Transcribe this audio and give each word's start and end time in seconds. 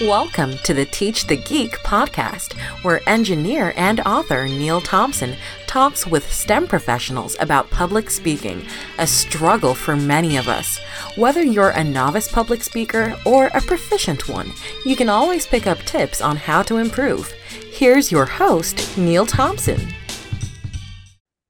Welcome 0.00 0.58
to 0.64 0.74
the 0.74 0.86
Teach 0.86 1.28
the 1.28 1.36
Geek 1.36 1.78
podcast, 1.84 2.54
where 2.82 3.08
engineer 3.08 3.72
and 3.76 4.00
author 4.00 4.48
Neil 4.48 4.80
Thompson 4.80 5.36
talks 5.68 6.04
with 6.04 6.32
STEM 6.32 6.66
professionals 6.66 7.36
about 7.38 7.70
public 7.70 8.10
speaking, 8.10 8.66
a 8.98 9.06
struggle 9.06 9.72
for 9.72 9.94
many 9.94 10.36
of 10.36 10.48
us. 10.48 10.78
Whether 11.14 11.44
you're 11.44 11.70
a 11.70 11.84
novice 11.84 12.26
public 12.26 12.64
speaker 12.64 13.16
or 13.24 13.46
a 13.54 13.60
proficient 13.60 14.28
one, 14.28 14.50
you 14.84 14.96
can 14.96 15.08
always 15.08 15.46
pick 15.46 15.68
up 15.68 15.78
tips 15.82 16.20
on 16.20 16.38
how 16.38 16.62
to 16.64 16.78
improve. 16.78 17.30
Here's 17.70 18.10
your 18.10 18.26
host, 18.26 18.98
Neil 18.98 19.24
Thompson. 19.24 19.80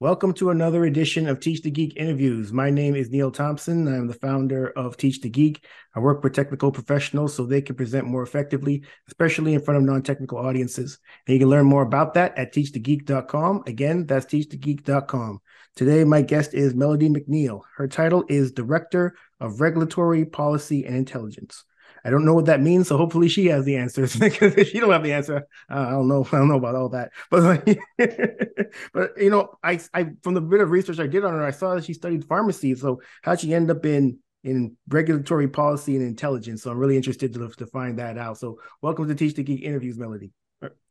Welcome 0.01 0.33
to 0.33 0.49
another 0.49 0.83
edition 0.83 1.25
of 1.25 1.39
Teach 1.39 1.61
the 1.61 1.71
Geek 1.71 1.95
interviews. 1.95 2.51
My 2.51 2.69
name 2.69 2.95
is 2.95 3.09
Neil 3.09 3.31
Thompson. 3.31 3.87
I'm 3.87 4.07
the 4.07 4.13
founder 4.13 4.67
of 4.71 4.97
Teach 4.97 5.21
the 5.21 5.29
Geek. 5.29 5.63
I 5.95 6.01
work 6.01 6.21
with 6.21 6.33
technical 6.33 6.69
professionals 6.69 7.33
so 7.33 7.45
they 7.45 7.61
can 7.61 7.77
present 7.77 8.05
more 8.05 8.21
effectively, 8.21 8.83
especially 9.07 9.53
in 9.53 9.61
front 9.61 9.77
of 9.77 9.85
non 9.85 10.01
technical 10.01 10.37
audiences. 10.37 10.99
And 11.25 11.35
you 11.35 11.39
can 11.39 11.49
learn 11.49 11.65
more 11.65 11.81
about 11.81 12.13
that 12.15 12.37
at 12.37 12.53
teachthegeek.com. 12.53 13.63
Again, 13.67 14.05
that's 14.05 14.25
teachthegeek.com. 14.25 15.39
Today, 15.77 16.03
my 16.03 16.21
guest 16.21 16.53
is 16.53 16.73
Melodi 16.73 17.07
McNeil. 17.07 17.61
Her 17.77 17.87
title 17.87 18.25
is 18.27 18.51
Director 18.51 19.15
of 19.39 19.61
Regulatory 19.61 20.25
Policy 20.25 20.85
and 20.85 20.97
Intelligence. 20.97 21.63
I 22.05 22.11
don't 22.11 22.23
know 22.23 22.35
what 22.35 22.45
that 22.45 22.61
means, 22.61 22.87
so 22.87 22.97
hopefully 22.97 23.27
she 23.27 23.47
has 23.47 23.65
the 23.65 23.77
answers. 23.77 24.15
because 24.19 24.55
if 24.55 24.69
she 24.69 24.79
don't 24.79 24.91
have 24.91 25.03
the 25.03 25.13
answer, 25.13 25.47
uh, 25.71 25.85
I 25.87 25.89
don't 25.89 26.07
know. 26.07 26.23
I 26.31 26.37
don't 26.37 26.47
know 26.47 26.57
about 26.57 26.75
all 26.75 26.89
that. 26.89 27.11
But 27.31 27.65
but 28.93 29.17
you 29.17 29.31
know, 29.31 29.57
I 29.63 29.79
I 29.91 30.11
from 30.21 30.35
the 30.35 30.41
bit 30.41 30.61
of 30.61 30.69
research 30.69 30.99
I 30.99 31.07
did 31.07 31.25
on 31.25 31.33
her, 31.33 31.43
I 31.43 31.51
saw 31.51 31.73
that 31.73 31.83
she 31.83 31.93
studied 31.93 32.25
pharmacy. 32.25 32.75
So 32.75 33.01
how 33.23 33.35
she 33.35 33.55
end 33.55 33.71
up 33.71 33.85
in 33.85 34.19
in 34.43 34.77
regulatory 34.87 35.47
policy 35.47 35.95
and 35.95 36.05
intelligence. 36.05 36.61
So 36.61 36.69
I'm 36.69 36.77
really 36.77 36.95
interested 36.95 37.33
to 37.33 37.49
to 37.49 37.65
find 37.65 37.97
that 37.97 38.19
out. 38.19 38.37
So 38.37 38.59
welcome 38.83 39.07
to 39.07 39.15
Teach 39.15 39.33
the 39.33 39.43
Geek 39.43 39.63
interviews, 39.63 39.97
Melodi. 39.97 40.29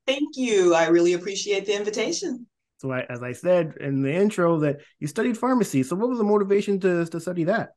Thank 0.06 0.36
you. 0.36 0.74
I 0.74 0.88
really 0.88 1.12
appreciate 1.12 1.64
the 1.64 1.76
invitation. 1.76 2.46
So 2.78 2.90
I, 2.90 3.06
as 3.08 3.22
I 3.22 3.32
said 3.32 3.76
in 3.80 4.02
the 4.02 4.12
intro, 4.12 4.58
that 4.60 4.80
you 4.98 5.06
studied 5.06 5.38
pharmacy. 5.38 5.82
So 5.84 5.96
what 5.96 6.08
was 6.08 6.18
the 6.18 6.24
motivation 6.24 6.80
to 6.80 7.06
to 7.06 7.20
study 7.20 7.44
that? 7.44 7.70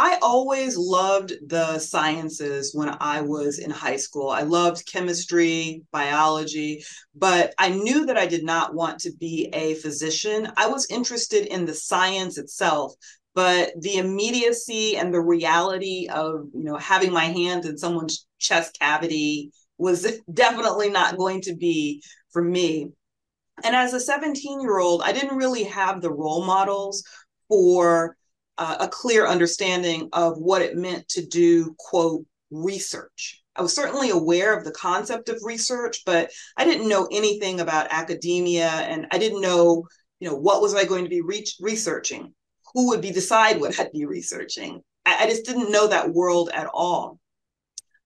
I 0.00 0.16
always 0.22 0.76
loved 0.76 1.32
the 1.48 1.80
sciences 1.80 2.72
when 2.72 2.96
I 3.00 3.20
was 3.20 3.58
in 3.58 3.72
high 3.72 3.96
school. 3.96 4.28
I 4.28 4.42
loved 4.42 4.86
chemistry, 4.86 5.82
biology, 5.90 6.84
but 7.16 7.52
I 7.58 7.70
knew 7.70 8.06
that 8.06 8.16
I 8.16 8.26
did 8.26 8.44
not 8.44 8.74
want 8.74 9.00
to 9.00 9.12
be 9.18 9.48
a 9.52 9.74
physician. 9.74 10.52
I 10.56 10.68
was 10.68 10.86
interested 10.88 11.46
in 11.46 11.66
the 11.66 11.74
science 11.74 12.38
itself, 12.38 12.94
but 13.34 13.72
the 13.80 13.96
immediacy 13.96 14.96
and 14.96 15.12
the 15.12 15.20
reality 15.20 16.06
of, 16.08 16.46
you 16.54 16.62
know, 16.62 16.76
having 16.76 17.12
my 17.12 17.24
hand 17.24 17.64
in 17.64 17.76
someone's 17.76 18.24
chest 18.38 18.78
cavity 18.78 19.50
was 19.78 20.20
definitely 20.32 20.90
not 20.90 21.18
going 21.18 21.40
to 21.40 21.56
be 21.56 22.04
for 22.30 22.40
me. 22.40 22.92
And 23.64 23.74
as 23.74 23.94
a 23.94 24.00
17 24.00 24.60
year 24.60 24.78
old, 24.78 25.02
I 25.02 25.10
didn't 25.10 25.36
really 25.36 25.64
have 25.64 26.00
the 26.00 26.12
role 26.12 26.44
models 26.44 27.02
for 27.48 28.16
uh, 28.58 28.76
a 28.80 28.88
clear 28.88 29.26
understanding 29.26 30.08
of 30.12 30.36
what 30.38 30.62
it 30.62 30.76
meant 30.76 31.08
to 31.10 31.24
do, 31.24 31.74
quote, 31.78 32.24
research. 32.50 33.42
I 33.56 33.62
was 33.62 33.74
certainly 33.74 34.10
aware 34.10 34.56
of 34.56 34.64
the 34.64 34.72
concept 34.72 35.28
of 35.28 35.40
research, 35.42 36.02
but 36.04 36.30
I 36.56 36.64
didn't 36.64 36.88
know 36.88 37.08
anything 37.10 37.60
about 37.60 37.88
academia 37.90 38.68
and 38.68 39.06
I 39.10 39.18
didn't 39.18 39.40
know, 39.40 39.86
you 40.20 40.28
know, 40.28 40.36
what 40.36 40.62
was 40.62 40.74
I 40.74 40.84
going 40.84 41.04
to 41.04 41.10
be 41.10 41.22
re- 41.22 41.46
researching? 41.60 42.34
Who 42.74 42.88
would 42.88 43.00
be 43.00 43.10
decide 43.10 43.60
what 43.60 43.78
I'd 43.80 43.92
be 43.92 44.06
researching? 44.06 44.82
I, 45.04 45.24
I 45.24 45.26
just 45.26 45.44
didn't 45.44 45.72
know 45.72 45.88
that 45.88 46.12
world 46.12 46.50
at 46.52 46.68
all. 46.72 47.18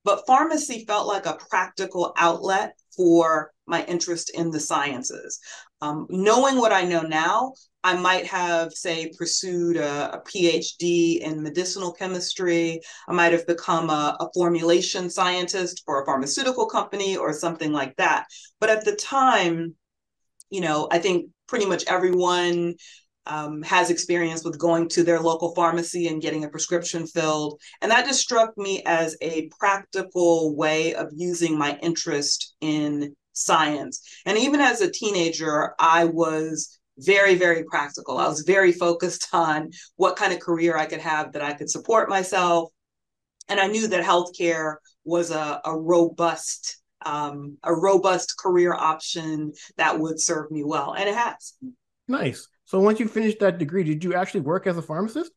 But 0.04 0.26
pharmacy 0.26 0.84
felt 0.86 1.06
like 1.06 1.26
a 1.26 1.38
practical 1.50 2.12
outlet 2.16 2.74
for 2.96 3.52
my 3.66 3.84
interest 3.84 4.30
in 4.30 4.50
the 4.50 4.60
sciences. 4.60 5.38
Um, 5.82 6.06
knowing 6.08 6.58
what 6.58 6.72
I 6.72 6.84
know 6.84 7.02
now, 7.02 7.54
I 7.82 7.96
might 7.96 8.24
have, 8.26 8.72
say, 8.72 9.12
pursued 9.18 9.76
a, 9.76 10.14
a, 10.14 10.20
PhD 10.20 11.18
in 11.18 11.42
medicinal 11.42 11.92
chemistry. 11.92 12.80
I 13.08 13.12
might 13.12 13.32
have 13.32 13.48
become 13.48 13.90
a, 13.90 14.16
a, 14.20 14.28
formulation 14.32 15.10
scientist 15.10 15.82
for 15.84 16.00
a 16.00 16.06
pharmaceutical 16.06 16.66
company 16.66 17.16
or 17.16 17.32
something 17.32 17.72
like 17.72 17.96
that. 17.96 18.26
But 18.60 18.70
at 18.70 18.84
the 18.84 18.94
time, 18.94 19.74
you 20.50 20.60
know, 20.60 20.86
I 20.92 21.00
think 21.00 21.30
pretty 21.48 21.66
much 21.66 21.82
everyone 21.88 22.74
um, 23.26 23.62
has 23.62 23.90
experience 23.90 24.44
with 24.44 24.60
going 24.60 24.88
to 24.90 25.02
their 25.02 25.18
local 25.18 25.52
pharmacy 25.56 26.06
and 26.06 26.22
getting 26.22 26.44
a 26.44 26.48
prescription 26.48 27.08
filled. 27.08 27.60
And 27.80 27.90
that 27.90 28.06
just 28.06 28.20
struck 28.20 28.56
me 28.56 28.84
as 28.86 29.16
a 29.20 29.48
practical 29.58 30.54
way 30.54 30.94
of 30.94 31.08
using 31.12 31.58
my 31.58 31.76
interest 31.82 32.54
in 32.60 33.16
science. 33.32 34.02
And 34.26 34.38
even 34.38 34.60
as 34.60 34.80
a 34.80 34.90
teenager, 34.90 35.74
I 35.78 36.04
was 36.04 36.78
very, 36.98 37.34
very 37.34 37.64
practical. 37.64 38.18
I 38.18 38.28
was 38.28 38.42
very 38.42 38.72
focused 38.72 39.28
on 39.32 39.70
what 39.96 40.16
kind 40.16 40.32
of 40.32 40.40
career 40.40 40.76
I 40.76 40.86
could 40.86 41.00
have 41.00 41.32
that 41.32 41.42
I 41.42 41.52
could 41.52 41.70
support 41.70 42.08
myself. 42.08 42.70
And 43.48 43.58
I 43.58 43.66
knew 43.66 43.88
that 43.88 44.04
healthcare 44.04 44.76
was 45.04 45.30
a, 45.30 45.60
a 45.64 45.76
robust, 45.76 46.80
um, 47.04 47.58
a 47.64 47.74
robust 47.74 48.38
career 48.38 48.72
option 48.72 49.52
that 49.76 49.98
would 49.98 50.20
serve 50.20 50.50
me 50.50 50.62
well. 50.64 50.94
And 50.94 51.08
it 51.08 51.14
has. 51.14 51.54
Nice. 52.06 52.46
So 52.66 52.80
once 52.80 53.00
you 53.00 53.08
finished 53.08 53.40
that 53.40 53.58
degree, 53.58 53.84
did 53.84 54.04
you 54.04 54.14
actually 54.14 54.40
work 54.40 54.66
as 54.66 54.78
a 54.78 54.82
pharmacist? 54.82 55.32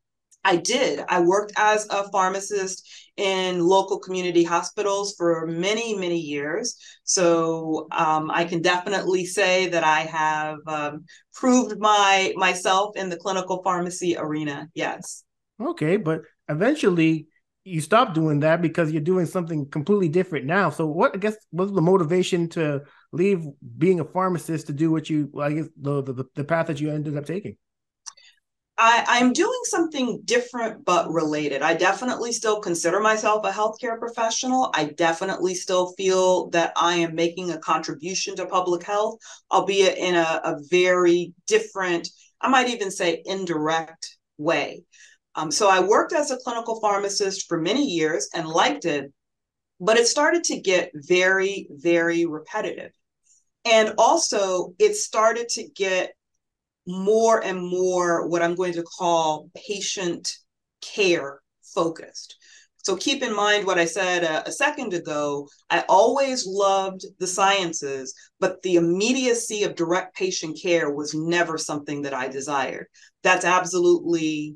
I 0.45 0.57
did. 0.57 1.03
I 1.09 1.21
worked 1.21 1.53
as 1.57 1.87
a 1.89 2.07
pharmacist 2.11 2.87
in 3.17 3.59
local 3.59 3.97
community 3.97 4.43
hospitals 4.43 5.15
for 5.17 5.47
many, 5.47 5.95
many 5.95 6.19
years. 6.19 6.77
So 7.03 7.87
um, 7.91 8.29
I 8.31 8.45
can 8.45 8.61
definitely 8.61 9.25
say 9.25 9.67
that 9.69 9.83
I 9.83 10.01
have 10.01 10.59
um, 10.67 11.05
proved 11.33 11.79
my 11.79 12.31
myself 12.35 12.95
in 12.95 13.09
the 13.09 13.17
clinical 13.17 13.63
pharmacy 13.63 14.15
arena. 14.17 14.67
Yes. 14.75 15.23
Okay, 15.59 15.97
but 15.97 16.21
eventually 16.47 17.27
you 17.63 17.81
stopped 17.81 18.13
doing 18.13 18.41
that 18.41 18.61
because 18.61 18.91
you're 18.91 19.01
doing 19.01 19.25
something 19.25 19.67
completely 19.67 20.09
different 20.09 20.45
now. 20.45 20.69
So 20.69 20.85
what 20.85 21.15
I 21.15 21.17
guess 21.17 21.35
was 21.51 21.71
the 21.71 21.81
motivation 21.81 22.49
to 22.49 22.83
leave 23.11 23.43
being 23.79 23.99
a 23.99 24.05
pharmacist 24.05 24.67
to 24.67 24.73
do 24.73 24.91
what 24.91 25.09
you 25.09 25.31
I 25.41 25.53
guess 25.53 25.67
the 25.81 26.03
the, 26.03 26.25
the 26.35 26.43
path 26.43 26.67
that 26.67 26.79
you 26.79 26.91
ended 26.91 27.17
up 27.17 27.25
taking? 27.25 27.57
I, 28.77 29.05
I'm 29.07 29.31
doing 29.31 29.59
something 29.63 30.21
different 30.25 30.83
but 30.83 31.09
related. 31.09 31.61
I 31.61 31.75
definitely 31.75 32.33
still 32.33 32.59
consider 32.59 32.99
myself 32.99 33.45
a 33.45 33.51
healthcare 33.51 33.97
professional. 33.97 34.69
I 34.73 34.85
definitely 34.85 35.55
still 35.55 35.93
feel 35.93 36.49
that 36.49 36.73
I 36.75 36.95
am 36.95 37.15
making 37.15 37.51
a 37.51 37.57
contribution 37.57 38.35
to 38.35 38.45
public 38.45 38.83
health, 38.83 39.19
albeit 39.49 39.97
in 39.97 40.15
a, 40.15 40.41
a 40.43 40.57
very 40.69 41.33
different, 41.47 42.09
I 42.41 42.49
might 42.49 42.69
even 42.69 42.91
say 42.91 43.23
indirect 43.25 44.17
way. 44.37 44.83
Um, 45.35 45.51
so 45.51 45.69
I 45.69 45.79
worked 45.79 46.11
as 46.11 46.31
a 46.31 46.37
clinical 46.37 46.79
pharmacist 46.81 47.47
for 47.47 47.59
many 47.59 47.85
years 47.85 48.29
and 48.33 48.47
liked 48.47 48.83
it, 48.83 49.11
but 49.79 49.97
it 49.97 50.07
started 50.07 50.43
to 50.45 50.59
get 50.59 50.91
very, 50.93 51.67
very 51.69 52.25
repetitive. 52.25 52.91
And 53.63 53.93
also, 53.97 54.73
it 54.79 54.95
started 54.95 55.49
to 55.49 55.67
get 55.69 56.13
more 56.87 57.43
and 57.43 57.59
more 57.59 58.27
what 58.27 58.41
I'm 58.41 58.55
going 58.55 58.73
to 58.73 58.83
call 58.83 59.49
patient 59.55 60.31
care 60.81 61.41
focused. 61.73 62.37
So 62.85 62.95
keep 62.95 63.23
in 63.23 63.35
mind 63.35 63.65
what 63.65 63.79
I 63.79 63.85
said 63.85 64.23
a, 64.23 64.47
a, 64.47 64.51
second 64.51 64.93
ago. 64.93 65.47
I 65.71 65.83
always 65.89 66.45
loved 66.45 67.03
the 67.19 67.25
sciences, 67.25 68.13
but 68.39 68.61
the 68.61 68.75
immediacy 68.75 69.63
of 69.63 69.73
direct 69.73 70.15
patient 70.15 70.59
care 70.61 70.91
was 70.91 71.15
never 71.15 71.57
something 71.57 72.03
that 72.03 72.13
I 72.13 72.27
desired. 72.27 72.85
That's 73.23 73.43
absolutely, 73.43 74.55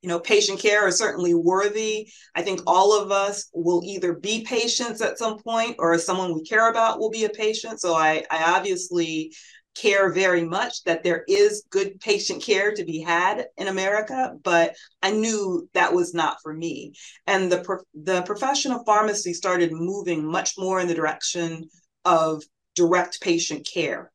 you 0.00 0.08
know, 0.08 0.20
patient 0.20 0.58
care 0.58 0.88
is 0.88 0.96
certainly 0.96 1.34
worthy. 1.34 2.08
I 2.34 2.40
think 2.40 2.62
all 2.66 2.98
of 2.98 3.12
us 3.12 3.50
will 3.52 3.82
either 3.84 4.14
be 4.14 4.42
patients 4.44 5.02
at 5.02 5.18
some 5.18 5.38
point 5.38 5.76
or 5.78 5.98
someone 5.98 6.34
we 6.34 6.44
care 6.44 6.70
about 6.70 6.98
will 6.98 7.10
be 7.10 7.26
a 7.26 7.30
patient. 7.30 7.78
So 7.78 7.94
I, 7.94 8.24
I 8.30 8.56
obviously 8.56 9.34
care 9.74 10.12
very 10.12 10.44
much 10.44 10.84
that 10.84 11.02
there 11.02 11.24
is 11.28 11.64
good 11.70 12.00
patient 12.00 12.42
care 12.42 12.72
to 12.72 12.84
be 12.84 13.00
had 13.00 13.46
in 13.56 13.68
America, 13.68 14.34
but 14.42 14.74
I 15.02 15.10
knew 15.10 15.68
that 15.74 15.92
was 15.92 16.14
not 16.14 16.38
for 16.42 16.52
me. 16.52 16.94
And 17.26 17.50
the 17.50 17.80
the 17.94 18.22
profession 18.22 18.72
of 18.72 18.86
pharmacy 18.86 19.32
started 19.32 19.72
moving 19.72 20.24
much 20.24 20.54
more 20.58 20.80
in 20.80 20.88
the 20.88 20.94
direction 20.94 21.68
of 22.04 22.42
direct 22.74 23.20
patient 23.20 23.68
care. 23.72 24.10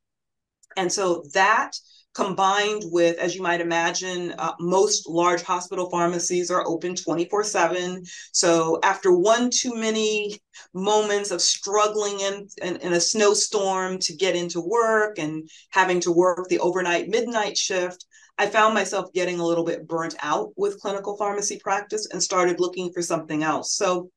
And 0.78 0.92
so 0.92 1.24
that 1.34 1.72
combined 2.14 2.84
with, 2.86 3.18
as 3.18 3.36
you 3.36 3.42
might 3.42 3.62
imagine, 3.62 4.34
uh, 4.38 4.54
most 4.60 5.08
large 5.08 5.42
hospital 5.42 5.90
pharmacies 5.90 6.50
are 6.50 6.68
open 6.68 6.96
24 6.96 7.44
7. 7.44 8.04
So 8.34 8.80
after 8.84 9.16
one 9.16 9.50
too 9.52 9.76
many 9.76 10.40
moments 10.74 11.32
of 11.32 11.42
struggling 11.42 12.20
in, 12.20 12.48
in, 12.62 12.76
in, 12.78 12.94
a 12.94 13.00
snowstorm 13.00 14.00
to 14.00 14.16
get 14.16 14.36
into 14.36 14.60
work 14.60 15.20
and 15.20 15.50
having 15.70 16.00
to 16.02 16.12
work 16.12 16.48
the 16.50 16.60
overnight 16.60 17.08
midnight 17.08 17.58
shift, 17.58 18.06
I 18.38 18.48
found 18.48 18.74
myself 18.74 19.14
getting 19.14 19.40
a 19.40 19.46
little 19.46 19.66
bit 19.66 19.88
burnt 19.88 20.16
out 20.22 20.52
with 20.58 20.80
clinical 20.80 21.18
pharmacy 21.18 21.60
practice 21.60 22.08
and 22.12 22.24
started 22.24 22.60
looking 22.60 22.92
for 22.92 23.02
something 23.02 23.44
else. 23.44 23.74
So 23.74 24.10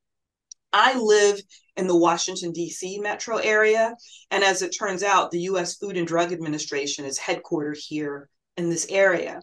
I 0.73 0.99
live 0.99 1.41
in 1.77 1.87
the 1.87 1.97
Washington, 1.97 2.53
D.C. 2.53 2.99
metro 3.01 3.39
area. 3.39 3.95
And 4.31 4.45
as 4.45 4.63
it 4.63 4.71
turns 4.71 5.03
out, 5.03 5.31
the 5.31 5.41
U.S. 5.41 5.77
Food 5.77 5.97
and 5.97 6.07
Drug 6.07 6.33
Administration 6.33 7.05
is 7.05 7.19
headquartered 7.19 7.79
here 7.79 8.29
in 8.57 8.69
this 8.69 8.87
area. 8.91 9.41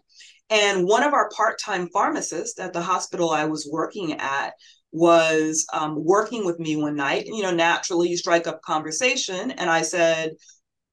And 0.50 0.88
one 0.88 1.04
of 1.04 1.14
our 1.14 1.30
part 1.30 1.60
time 1.60 1.90
pharmacists 1.90 2.60
at 2.60 2.74
the 2.74 2.82
hospital 2.82 3.30
I 3.30 3.46
was 3.46 3.70
working 3.72 4.14
at 4.14 4.54
was 4.92 5.66
um, 5.72 6.04
working 6.04 6.46
with 6.46 6.60
me 6.60 6.76
one 6.76 6.96
night. 6.96 7.28
And, 7.28 7.36
you 7.36 7.44
know, 7.44 7.54
naturally, 7.54 8.10
you 8.10 8.18
strike 8.18 8.48
up 8.48 8.62
conversation. 8.62 9.52
And 9.52 9.70
I 9.70 9.84
said, 9.84 10.32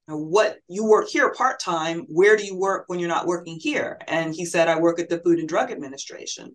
what 0.08 0.58
you 0.68 0.84
work 0.84 1.08
here 1.08 1.32
part 1.32 1.58
time 1.58 2.06
where 2.08 2.36
do 2.36 2.44
you 2.44 2.56
work 2.56 2.84
when 2.86 3.00
you're 3.00 3.08
not 3.08 3.26
working 3.26 3.58
here 3.58 3.98
and 4.06 4.32
he 4.34 4.44
said 4.44 4.68
i 4.68 4.78
work 4.78 5.00
at 5.00 5.08
the 5.08 5.18
food 5.18 5.40
and 5.40 5.48
drug 5.48 5.72
administration 5.72 6.54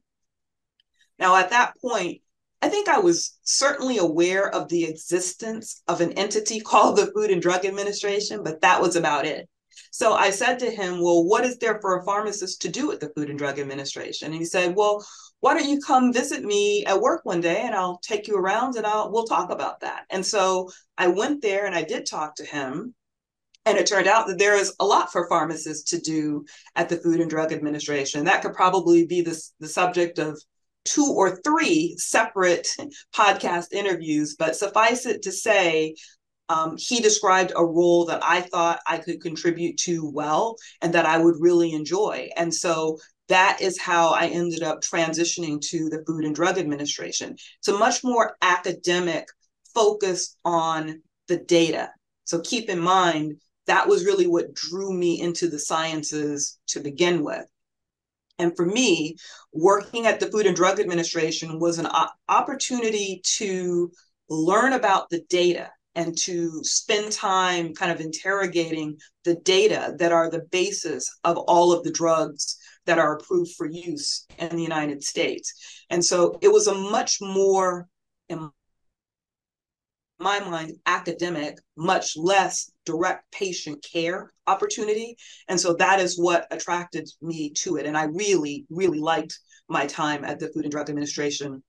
now 1.19 1.36
at 1.36 1.50
that 1.50 1.74
point 1.81 2.22
i 2.62 2.69
think 2.69 2.88
i 2.88 3.00
was 3.00 3.38
certainly 3.44 3.98
aware 3.98 4.54
of 4.54 4.68
the 4.69 4.86
existence 4.86 5.81
of 5.88 6.02
an 6.02 6.12
entity 6.13 6.60
called 6.72 6.98
the 6.98 7.12
food 7.13 7.31
and 7.31 7.42
drug 7.42 7.66
administration 7.66 8.44
but 8.44 8.62
that 8.62 8.81
was 8.81 8.96
about 8.96 9.25
it 9.25 9.48
so 9.92 10.13
i 10.13 10.30
said 10.30 10.60
to 10.60 10.69
him 10.69 11.02
well 11.02 11.25
what 11.25 11.46
is 11.46 11.58
there 11.58 11.80
for 11.81 11.98
a 11.98 12.06
pharmacist 12.06 12.62
to 12.62 12.69
do 12.69 12.92
at 12.92 13.00
the 13.00 13.12
food 13.16 13.30
and 13.30 13.38
drug 13.38 13.60
administration 13.60 14.28
and 14.28 14.36
he 14.36 14.46
said 14.46 14.75
well 14.75 15.06
why 15.42 15.56
don't 15.56 15.68
you 15.68 15.80
come 15.81 16.13
visit 16.13 16.44
me 16.44 16.86
at 16.86 17.02
work 17.02 17.25
one 17.25 17.42
day 17.42 17.62
and 17.63 17.74
I'll 17.74 17.98
take 17.98 18.28
you 18.28 18.36
around 18.36 18.75
and 18.75 18.86
I'll 18.86 19.12
we'll 19.12 19.25
talk 19.25 19.50
about 19.50 19.80
that. 19.80 20.06
And 20.12 20.24
so 20.24 20.69
I 21.00 21.08
went 21.08 21.42
there 21.42 21.66
and 21.66 21.75
I 21.75 21.84
did 21.84 22.06
talk 22.06 22.36
to 22.36 22.46
him 22.46 22.94
and 23.66 23.78
it 23.78 23.86
turned 23.86 24.08
out 24.08 24.28
that 24.28 24.40
there 24.40 24.56
is 24.56 24.75
a 24.80 24.86
lot 24.86 25.12
for 25.12 25.28
pharmacists 25.28 25.92
to 25.92 26.00
do 26.00 26.46
at 26.75 26.90
the 26.90 26.98
Food 26.98 27.19
and 27.19 27.30
Drug 27.30 27.52
Administration. 27.52 28.25
That 28.25 28.42
could 28.42 28.54
probably 28.54 29.06
be 29.06 29.22
the, 29.22 29.40
the 29.60 29.68
subject 29.68 30.18
of 30.18 30.42
two 30.86 31.13
or 31.16 31.39
three 31.42 31.95
separate 31.98 32.68
podcast 33.16 33.72
interviews, 33.72 34.36
but 34.38 34.56
suffice 34.56 35.06
it 35.06 35.22
to 35.24 35.31
say, 35.31 35.95
um, 36.50 36.75
he 36.78 37.00
described 37.00 37.54
a 37.56 37.66
role 37.66 38.06
that 38.06 38.22
I 38.24 38.42
thought 38.42 38.81
I 38.86 38.98
could 38.98 39.22
contribute 39.22 39.78
to 39.80 40.10
well 40.10 40.57
and 40.81 40.94
that 40.94 41.06
I 41.06 41.18
would 41.18 41.36
really 41.39 41.72
enjoy. 41.72 42.30
And 42.36 42.54
so 42.54 42.98
that 43.30 43.62
is 43.62 43.80
how 43.80 44.10
I 44.10 44.28
ended 44.28 44.62
up 44.62 44.81
transitioning 44.81 45.62
to 45.69 45.88
the 45.88 46.04
Food 46.06 46.25
and 46.25 46.36
Drug 46.36 46.57
Administration. 46.57 47.36
It's 47.60 47.69
a 47.69 47.77
much 47.77 48.04
more 48.04 48.36
academic 48.42 49.25
focus 49.74 50.36
on 50.44 51.01
the 51.30 51.38
data. 51.38 51.89
So 52.25 52.42
keep 52.42 52.69
in 52.69 52.80
mind, 52.80 53.39
that 53.68 53.88
was 53.88 54.06
really 54.06 54.27
what 54.27 54.54
drew 54.54 54.92
me 54.92 55.22
into 55.22 55.48
the 55.48 55.60
sciences 55.60 56.60
to 56.68 56.81
begin 56.81 57.24
with. 57.24 57.45
And 58.42 58.56
for 58.56 58.66
me, 58.66 59.16
working 59.54 60.08
at 60.08 60.20
the 60.20 60.28
Food 60.28 60.48
and 60.48 60.56
Drug 60.56 60.80
Administration 60.80 61.60
was 61.60 61.78
an 61.78 61.88
opportunity 62.28 63.22
to 63.38 63.92
learn 64.30 64.74
about 64.74 65.10
the 65.10 65.22
data 65.30 65.70
and 65.94 66.18
to 66.18 66.64
spend 66.64 67.12
time 67.12 67.74
kind 67.74 67.92
of 67.92 68.00
interrogating 68.00 68.98
the 69.26 69.36
data 69.36 69.94
that 70.00 70.12
are 70.12 70.30
the 70.30 70.46
basis 70.52 71.14
of 71.24 71.38
all 71.38 71.74
of 71.74 71.84
the 71.84 71.92
drugs 71.92 72.58
that 72.86 72.98
are 72.98 73.18
approved 73.18 73.52
for 73.58 73.68
use 73.68 74.26
in 74.38 74.56
the 74.56 74.64
United 74.64 75.04
States. 75.04 75.54
And 75.90 76.04
so 76.04 76.40
it 76.42 76.52
was 76.52 76.68
a 76.68 76.74
much 76.74 77.18
more, 77.22 77.88
in 78.30 78.50
my 80.18 80.40
mind 80.40 80.78
academic, 80.86 81.58
much 81.76 82.16
less 82.16 82.71
direct 82.86 83.31
patient 83.31 83.86
care 83.89 84.31
opportunity. 84.48 85.16
And 85.48 85.60
so 85.60 85.74
that 85.75 86.00
is 86.00 86.19
what 86.19 86.48
attracted 86.51 87.10
me 87.22 87.51
to 87.57 87.78
it. 87.78 87.86
And 87.86 87.98
I 87.98 88.04
really, 88.04 88.66
really 88.69 89.00
liked 89.00 89.38
my 89.69 89.86
time 89.86 90.25
at 90.25 90.39
the 90.39 90.50
Food 90.50 90.66
and 90.66 90.72
Drug 90.72 90.89
Administration. 90.89 91.63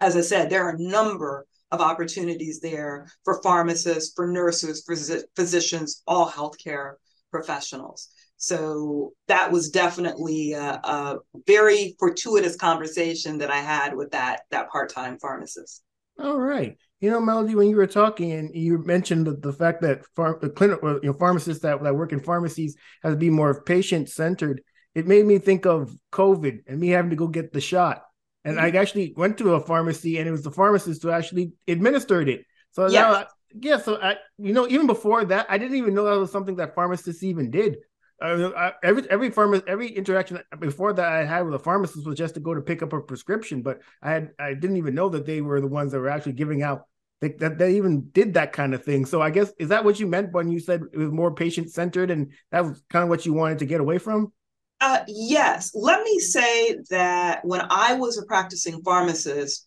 As 0.00 0.16
I 0.16 0.20
said, 0.20 0.50
there 0.50 0.64
are 0.64 0.76
a 0.76 0.82
number 0.82 1.46
of 1.70 1.80
opportunities 1.80 2.60
there 2.60 3.06
for 3.24 3.42
pharmacists, 3.42 4.12
for 4.14 4.26
nurses, 4.26 4.82
for 4.84 4.96
physicians, 5.34 6.02
all 6.06 6.28
healthcare 6.28 6.94
professionals. 7.30 8.08
So 8.36 9.14
that 9.28 9.50
was 9.50 9.70
definitely 9.70 10.52
a, 10.52 10.80
a 10.84 11.16
very 11.46 11.96
fortuitous 11.98 12.56
conversation 12.56 13.38
that 13.38 13.50
I 13.50 13.58
had 13.58 13.96
with 13.96 14.10
that 14.10 14.42
that 14.50 14.68
part-time 14.70 15.18
pharmacist. 15.18 15.82
All 16.18 16.38
right. 16.38 16.76
You 17.00 17.10
know, 17.10 17.20
Melodi, 17.20 17.54
when 17.54 17.68
you 17.68 17.76
were 17.76 17.86
talking 17.86 18.32
and 18.32 18.54
you 18.54 18.78
mentioned 18.78 19.26
the, 19.26 19.36
the 19.36 19.52
fact 19.52 19.82
that 19.82 20.02
the 20.16 20.52
clinic, 20.54 20.78
you 20.82 21.00
know, 21.02 21.12
pharmacists 21.12 21.62
that, 21.62 21.82
that 21.82 21.94
work 21.94 22.12
in 22.12 22.20
pharmacies 22.20 22.76
has 23.02 23.12
to 23.12 23.18
be 23.18 23.28
more 23.28 23.62
patient 23.62 24.08
centered, 24.08 24.62
it 24.94 25.06
made 25.06 25.26
me 25.26 25.38
think 25.38 25.66
of 25.66 25.94
COVID 26.12 26.60
and 26.66 26.80
me 26.80 26.88
having 26.88 27.10
to 27.10 27.16
go 27.16 27.28
get 27.28 27.52
the 27.52 27.60
shot. 27.60 28.02
And 28.44 28.56
mm-hmm. 28.56 28.76
I 28.76 28.78
actually 28.78 29.12
went 29.14 29.36
to 29.38 29.54
a 29.54 29.60
pharmacy 29.60 30.18
and 30.18 30.26
it 30.26 30.30
was 30.30 30.42
the 30.42 30.50
pharmacist 30.50 31.02
who 31.02 31.10
actually 31.10 31.52
administered 31.68 32.30
it. 32.30 32.44
So 32.70 32.88
yes. 32.88 32.92
now, 32.92 33.26
yeah, 33.60 33.78
so 33.78 34.00
I, 34.00 34.16
you 34.38 34.54
know, 34.54 34.66
even 34.68 34.86
before 34.86 35.24
that, 35.26 35.46
I 35.50 35.58
didn't 35.58 35.76
even 35.76 35.94
know 35.94 36.04
that 36.04 36.18
was 36.18 36.32
something 36.32 36.56
that 36.56 36.74
pharmacists 36.74 37.22
even 37.22 37.50
did. 37.50 37.76
I, 38.20 38.72
every 38.82 39.10
every 39.10 39.30
pharma, 39.30 39.62
every 39.68 39.88
interaction 39.88 40.40
before 40.58 40.92
that 40.94 41.12
I 41.12 41.24
had 41.24 41.42
with 41.42 41.54
a 41.54 41.58
pharmacist 41.58 42.06
was 42.06 42.16
just 42.16 42.34
to 42.34 42.40
go 42.40 42.54
to 42.54 42.62
pick 42.62 42.82
up 42.82 42.92
a 42.92 43.00
prescription, 43.00 43.62
but 43.62 43.80
I 44.02 44.10
had 44.10 44.30
I 44.38 44.54
didn't 44.54 44.78
even 44.78 44.94
know 44.94 45.08
that 45.10 45.26
they 45.26 45.40
were 45.40 45.60
the 45.60 45.66
ones 45.66 45.92
that 45.92 46.00
were 46.00 46.08
actually 46.08 46.32
giving 46.32 46.62
out 46.62 46.86
they, 47.20 47.32
that 47.32 47.58
they 47.58 47.76
even 47.76 48.08
did 48.10 48.34
that 48.34 48.52
kind 48.52 48.74
of 48.74 48.84
thing. 48.84 49.06
So 49.06 49.20
I 49.20 49.30
guess 49.30 49.52
is 49.58 49.68
that 49.68 49.84
what 49.84 50.00
you 50.00 50.06
meant 50.06 50.32
when 50.32 50.50
you 50.50 50.60
said 50.60 50.82
it 50.92 50.98
was 50.98 51.10
more 51.10 51.34
patient 51.34 51.70
centered, 51.70 52.10
and 52.10 52.32
that 52.52 52.64
was 52.64 52.82
kind 52.90 53.02
of 53.02 53.08
what 53.08 53.26
you 53.26 53.32
wanted 53.32 53.58
to 53.58 53.66
get 53.66 53.80
away 53.80 53.98
from? 53.98 54.32
Uh, 54.80 55.00
yes. 55.08 55.72
Let 55.74 56.02
me 56.02 56.18
say 56.18 56.76
that 56.90 57.44
when 57.44 57.62
I 57.70 57.94
was 57.94 58.18
a 58.18 58.26
practicing 58.26 58.82
pharmacist, 58.82 59.66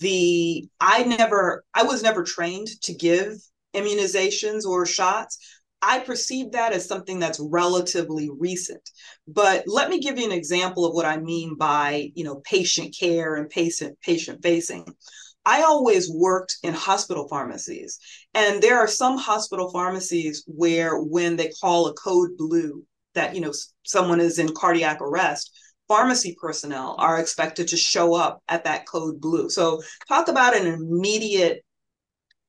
the 0.00 0.68
I 0.80 1.04
never 1.04 1.64
I 1.74 1.84
was 1.84 2.02
never 2.02 2.24
trained 2.24 2.68
to 2.82 2.94
give 2.94 3.34
immunizations 3.74 4.64
or 4.64 4.86
shots 4.86 5.38
I 5.80 6.00
perceive 6.00 6.52
that 6.52 6.72
as 6.72 6.86
something 6.86 7.18
that's 7.18 7.40
relatively 7.40 8.30
recent. 8.30 8.90
But 9.26 9.64
let 9.66 9.90
me 9.90 10.00
give 10.00 10.18
you 10.18 10.24
an 10.24 10.32
example 10.32 10.84
of 10.84 10.94
what 10.94 11.06
I 11.06 11.18
mean 11.18 11.56
by, 11.56 12.10
you 12.14 12.24
know, 12.24 12.42
patient 12.44 12.96
care 12.98 13.36
and 13.36 13.48
patient 13.48 13.98
patient 14.00 14.42
facing. 14.42 14.86
I 15.44 15.62
always 15.62 16.10
worked 16.10 16.56
in 16.62 16.74
hospital 16.74 17.26
pharmacies, 17.28 17.98
and 18.34 18.60
there 18.62 18.78
are 18.78 18.88
some 18.88 19.16
hospital 19.16 19.70
pharmacies 19.70 20.44
where 20.46 20.98
when 20.98 21.36
they 21.36 21.50
call 21.60 21.86
a 21.86 21.94
code 21.94 22.36
blue 22.36 22.84
that, 23.14 23.34
you 23.34 23.40
know, 23.40 23.52
someone 23.84 24.20
is 24.20 24.38
in 24.38 24.54
cardiac 24.54 25.00
arrest, 25.00 25.56
pharmacy 25.86 26.36
personnel 26.38 26.96
are 26.98 27.18
expected 27.18 27.68
to 27.68 27.76
show 27.76 28.14
up 28.14 28.42
at 28.48 28.64
that 28.64 28.86
code 28.86 29.20
blue. 29.20 29.48
So 29.48 29.80
talk 30.06 30.28
about 30.28 30.54
an 30.54 30.66
immediate 30.66 31.64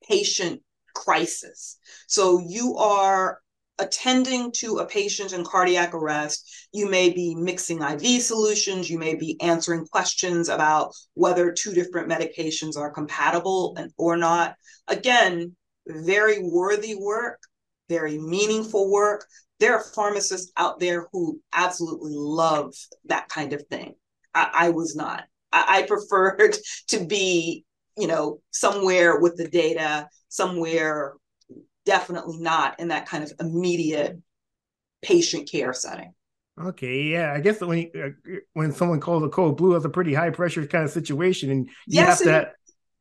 patient 0.07 0.61
crisis. 0.99 1.77
So 2.07 2.39
you 2.45 2.75
are 2.77 3.39
attending 3.79 4.51
to 4.51 4.79
a 4.79 4.85
patient 4.85 5.33
in 5.33 5.43
cardiac 5.43 5.93
arrest, 5.93 6.67
you 6.73 6.89
may 6.89 7.09
be 7.09 7.33
mixing 7.33 7.81
IV 7.81 8.21
solutions, 8.21 8.89
you 8.89 8.99
may 8.99 9.15
be 9.15 9.39
answering 9.41 9.85
questions 9.87 10.49
about 10.49 10.93
whether 11.13 11.51
two 11.51 11.73
different 11.73 12.09
medications 12.09 12.77
are 12.77 12.91
compatible 12.91 13.73
and, 13.77 13.91
or 13.97 14.17
not. 14.17 14.55
Again, 14.87 15.55
very 15.87 16.39
worthy 16.39 16.95
work, 16.95 17.39
very 17.87 18.17
meaningful 18.17 18.91
work. 18.91 19.25
There 19.59 19.75
are 19.75 19.83
pharmacists 19.83 20.51
out 20.57 20.79
there 20.79 21.07
who 21.11 21.39
absolutely 21.53 22.13
love 22.13 22.73
that 23.05 23.29
kind 23.29 23.53
of 23.53 23.65
thing. 23.67 23.95
I, 24.33 24.49
I 24.53 24.69
was 24.69 24.95
not. 24.95 25.23
I, 25.51 25.79
I 25.79 25.81
preferred 25.87 26.57
to 26.89 27.05
be, 27.05 27.65
you 27.99 28.07
know, 28.07 28.39
somewhere 28.51 29.19
with 29.19 29.35
the 29.37 29.47
data 29.47 30.07
somewhere 30.29 31.13
definitely 31.85 32.37
not 32.37 32.79
in 32.79 32.89
that 32.89 33.07
kind 33.07 33.23
of 33.23 33.33
immediate 33.39 34.17
patient 35.01 35.49
care 35.49 35.73
setting. 35.73 36.13
Okay, 36.61 37.03
yeah, 37.03 37.33
I 37.33 37.39
guess 37.39 37.61
when 37.61 37.89
uh, 37.95 38.09
when 38.53 38.71
someone 38.73 38.99
calls 38.99 39.23
a 39.23 39.29
code 39.29 39.57
blue, 39.57 39.75
it's 39.75 39.85
a 39.85 39.89
pretty 39.89 40.13
high 40.13 40.29
pressure 40.29 40.65
kind 40.67 40.83
of 40.83 40.91
situation, 40.91 41.49
and 41.51 41.67
you 41.67 41.73
yes, 42.01 42.21
have 42.23 42.43
to. 42.43 42.51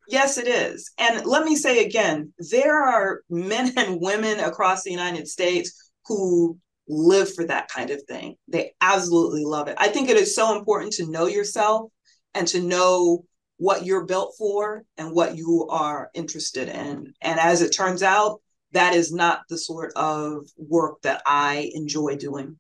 yes, 0.07 0.39
it 0.39 0.47
is. 0.47 0.93
And 0.99 1.27
let 1.27 1.45
me 1.45 1.57
say 1.57 1.85
again, 1.85 2.33
there 2.51 2.81
are 2.81 3.23
men 3.29 3.73
and 3.77 4.01
women 4.01 4.39
across 4.39 4.85
the 4.85 4.93
United 4.93 5.27
States 5.27 5.91
who 6.07 6.57
live 6.89 7.35
for 7.35 7.45
that 7.47 7.69
kind 7.69 7.91
of 7.91 8.01
thing. 8.05 8.37
They 8.47 8.73
absolutely 8.81 9.45
love 9.45 9.69
it. 9.69 9.77
I 9.79 9.89
think 9.89 10.09
it 10.09 10.17
is 10.17 10.35
so 10.35 10.57
important 10.57 10.93
to 10.95 11.11
know 11.11 11.27
yourself 11.27 11.91
and 12.35 12.47
to 12.49 12.63
know 12.63 13.25
what 13.59 13.85
you're 13.85 14.07
built 14.07 14.35
for 14.39 14.85
and 14.97 15.13
what 15.13 15.37
you 15.37 15.67
are 15.69 16.11
interested 16.15 16.69
in. 16.69 17.13
And 17.21 17.39
as 17.39 17.61
it 17.61 17.71
turns 17.71 18.03
out, 18.03 18.41
that 18.73 18.95
is 18.95 19.13
not 19.13 19.43
the 19.49 19.59
sort 19.59 19.93
of 19.97 20.47
work 20.57 21.03
that 21.03 21.23
I 21.27 21.71
enjoy 21.75 22.17
doing. 22.17 22.59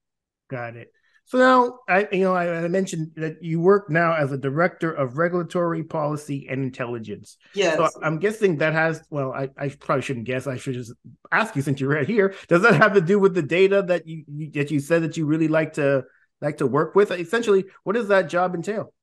Got 0.51 0.77
it. 0.77 0.93
So 1.27 1.37
now, 1.37 1.81
I 1.87 2.09
you 2.11 2.25
know 2.25 2.35
I, 2.35 2.65
I 2.65 2.69
mentioned 2.69 3.11
that 3.17 3.43
you 3.43 3.61
work 3.61 3.91
now 3.91 4.15
as 4.15 4.33
a 4.33 4.39
director 4.39 4.91
of 4.91 5.19
regulatory 5.19 5.85
policy 5.85 6.47
and 6.49 6.63
intelligence. 6.63 7.37
Yes. 7.53 7.77
So 7.77 7.91
I'm 8.03 8.19
guessing 8.19 8.57
that 8.57 8.73
has 8.73 9.03
well, 9.11 9.35
I, 9.35 9.51
I 9.59 9.69
probably 9.69 10.01
shouldn't 10.01 10.25
guess. 10.25 10.47
I 10.47 10.57
should 10.57 10.73
just 10.73 10.95
ask 11.31 11.55
you 11.55 11.61
since 11.61 11.81
you're 11.81 11.91
right 11.91 12.07
here. 12.07 12.35
Does 12.49 12.63
that 12.63 12.77
have 12.77 12.95
to 12.95 13.03
do 13.03 13.19
with 13.19 13.35
the 13.35 13.43
data 13.43 13.83
that 13.83 14.09
you, 14.09 14.25
you 14.27 14.51
that 14.53 14.71
you 14.71 14.81
said 14.81 15.03
that 15.03 15.19
you 15.19 15.27
really 15.27 15.49
like 15.49 15.75
to 15.75 16.05
like 16.41 16.57
to 16.59 16.67
work 16.67 16.95
with? 16.95 17.11
Essentially, 17.11 17.67
what 17.85 17.93
does 17.93 18.09
that 18.09 18.31
job 18.31 18.55
entail? 18.55 18.95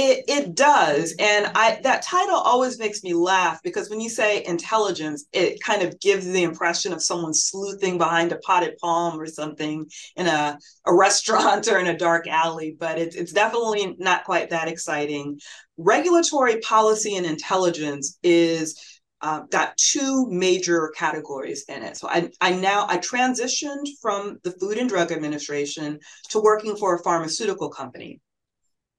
It 0.00 0.26
it 0.28 0.54
does, 0.54 1.12
and 1.18 1.46
I 1.56 1.80
that 1.82 2.02
title 2.02 2.36
always 2.36 2.78
makes 2.78 3.02
me 3.02 3.14
laugh 3.14 3.60
because 3.64 3.90
when 3.90 4.00
you 4.00 4.08
say 4.08 4.44
intelligence, 4.44 5.24
it 5.32 5.60
kind 5.60 5.82
of 5.82 5.98
gives 5.98 6.24
the 6.24 6.44
impression 6.44 6.92
of 6.92 7.02
someone 7.02 7.34
sleuthing 7.34 7.98
behind 7.98 8.30
a 8.30 8.36
potted 8.36 8.78
palm 8.78 9.20
or 9.20 9.26
something 9.26 9.90
in 10.14 10.28
a, 10.28 10.56
a 10.86 10.94
restaurant 10.94 11.66
or 11.66 11.80
in 11.80 11.88
a 11.88 11.98
dark 11.98 12.28
alley. 12.28 12.76
But 12.78 13.00
it's 13.00 13.16
it's 13.16 13.32
definitely 13.32 13.96
not 13.98 14.22
quite 14.22 14.50
that 14.50 14.68
exciting. 14.68 15.40
Regulatory 15.78 16.60
policy 16.60 17.16
and 17.16 17.26
intelligence 17.26 18.20
is 18.22 18.80
uh, 19.20 19.40
got 19.50 19.76
two 19.78 20.28
major 20.30 20.92
categories 20.96 21.64
in 21.68 21.82
it. 21.82 21.96
So 21.96 22.08
I, 22.08 22.30
I 22.40 22.52
now 22.52 22.86
I 22.88 22.98
transitioned 22.98 23.88
from 24.00 24.38
the 24.44 24.52
Food 24.60 24.78
and 24.78 24.88
Drug 24.88 25.10
Administration 25.10 25.98
to 26.28 26.38
working 26.38 26.76
for 26.76 26.94
a 26.94 27.02
pharmaceutical 27.02 27.68
company. 27.68 28.20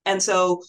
And 0.05 0.21
so 0.21 0.61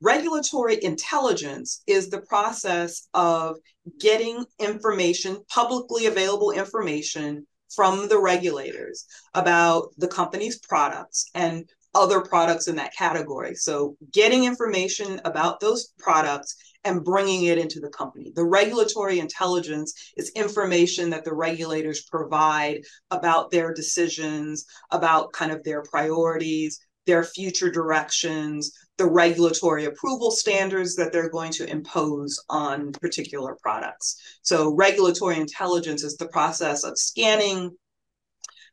Regulatory 0.00 0.82
intelligence 0.82 1.82
is 1.86 2.08
the 2.08 2.20
process 2.22 3.08
of 3.14 3.56
getting 3.98 4.44
information, 4.60 5.38
publicly 5.48 6.06
available 6.06 6.52
information 6.52 7.46
from 7.74 8.08
the 8.08 8.18
regulators 8.18 9.04
about 9.34 9.88
the 9.98 10.08
company's 10.08 10.58
products 10.60 11.28
and 11.34 11.68
other 11.94 12.20
products 12.20 12.68
in 12.68 12.76
that 12.76 12.94
category. 12.96 13.54
So, 13.54 13.96
getting 14.12 14.44
information 14.44 15.20
about 15.24 15.58
those 15.58 15.92
products 15.98 16.54
and 16.84 17.04
bringing 17.04 17.44
it 17.44 17.58
into 17.58 17.80
the 17.80 17.90
company. 17.90 18.32
The 18.34 18.44
regulatory 18.44 19.18
intelligence 19.18 20.12
is 20.16 20.30
information 20.30 21.10
that 21.10 21.24
the 21.24 21.34
regulators 21.34 22.02
provide 22.02 22.82
about 23.10 23.50
their 23.50 23.74
decisions, 23.74 24.64
about 24.90 25.32
kind 25.32 25.50
of 25.50 25.64
their 25.64 25.82
priorities, 25.82 26.78
their 27.08 27.24
future 27.24 27.70
directions, 27.70 28.70
the 28.98 29.06
regulatory 29.06 29.86
approval 29.86 30.30
standards 30.30 30.94
that 30.96 31.10
they're 31.10 31.30
going 31.30 31.50
to 31.52 31.68
impose 31.68 32.38
on 32.50 32.92
particular 32.92 33.56
products. 33.62 34.38
So, 34.42 34.74
regulatory 34.74 35.38
intelligence 35.38 36.04
is 36.04 36.18
the 36.18 36.28
process 36.28 36.84
of 36.84 36.98
scanning 36.98 37.70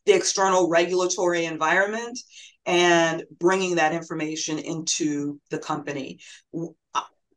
the 0.06 0.14
external 0.14 0.70
regulatory 0.70 1.46
environment 1.46 2.20
and 2.66 3.24
bringing 3.40 3.76
that 3.76 3.94
information 3.94 4.60
into 4.60 5.40
the 5.50 5.58
company. 5.58 6.20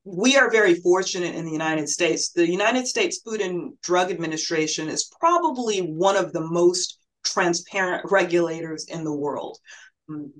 We 0.05 0.37
are 0.37 0.51
very 0.51 0.75
fortunate 0.75 1.37
in 1.37 1.45
the 1.45 1.53
United 1.53 1.89
States. 1.89 2.33
The 2.33 2.51
United 2.51 2.89
States 2.89 3.21
Food 3.25 3.41
and 3.41 3.81
Drug 3.83 4.11
Administration 4.11 4.89
is 4.89 5.09
probably 5.21 5.79
one 5.81 6.17
of 6.17 6.33
the 6.33 6.41
most 6.41 6.99
transparent 7.25 8.11
regulators 8.11 8.87
in 8.89 9.05
the 9.05 9.15
world 9.15 9.59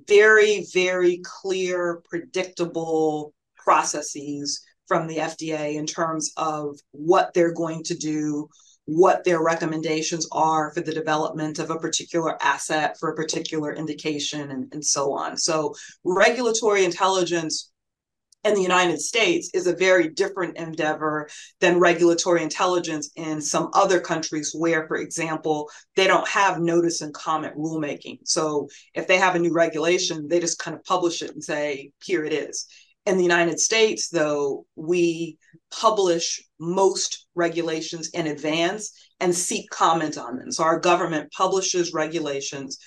very, 0.07 0.65
very 0.73 1.21
clear, 1.23 2.01
predictable 2.09 3.33
processes 3.57 4.61
from 4.87 5.07
the 5.07 5.17
FDA 5.17 5.75
in 5.75 5.85
terms 5.85 6.31
of 6.37 6.77
what 6.91 7.33
they're 7.33 7.53
going 7.53 7.83
to 7.83 7.95
do, 7.95 8.49
what 8.85 9.23
their 9.23 9.43
recommendations 9.43 10.27
are 10.31 10.73
for 10.73 10.81
the 10.81 10.93
development 10.93 11.59
of 11.59 11.69
a 11.69 11.77
particular 11.77 12.41
asset 12.41 12.97
for 12.99 13.11
a 13.11 13.15
particular 13.15 13.71
indication, 13.71 14.49
and, 14.49 14.73
and 14.73 14.83
so 14.83 15.13
on. 15.13 15.37
So, 15.37 15.75
regulatory 16.03 16.85
intelligence 16.85 17.71
in 18.43 18.53
the 18.53 18.61
United 18.61 19.01
States 19.01 19.49
is 19.53 19.67
a 19.67 19.75
very 19.75 20.09
different 20.09 20.57
endeavor 20.57 21.29
than 21.59 21.79
regulatory 21.79 22.41
intelligence 22.41 23.09
in 23.15 23.41
some 23.41 23.69
other 23.73 23.99
countries 23.99 24.53
where, 24.57 24.87
for 24.87 24.97
example, 24.97 25.69
they 25.95 26.07
don't 26.07 26.27
have 26.27 26.59
notice 26.59 27.01
and 27.01 27.13
comment 27.13 27.55
rulemaking. 27.57 28.19
So 28.23 28.67
if 28.93 29.07
they 29.07 29.17
have 29.17 29.35
a 29.35 29.39
new 29.39 29.53
regulation, 29.53 30.27
they 30.27 30.39
just 30.39 30.59
kind 30.59 30.75
of 30.75 30.83
publish 30.85 31.21
it 31.21 31.31
and 31.31 31.43
say, 31.43 31.91
here 32.03 32.23
it 32.23 32.31
is. 32.31 32.65
In 33.05 33.17
the 33.17 33.23
United 33.23 33.59
States, 33.59 34.09
though, 34.09 34.65
we 34.75 35.37
publish 35.71 36.41
most 36.59 37.27
regulations 37.35 38.09
in 38.09 38.27
advance 38.27 38.93
and 39.19 39.35
seek 39.35 39.69
comment 39.69 40.17
on 40.17 40.37
them. 40.37 40.51
So 40.51 40.63
our 40.63 40.79
government 40.79 41.31
publishes 41.31 41.93
regulations 41.93 42.77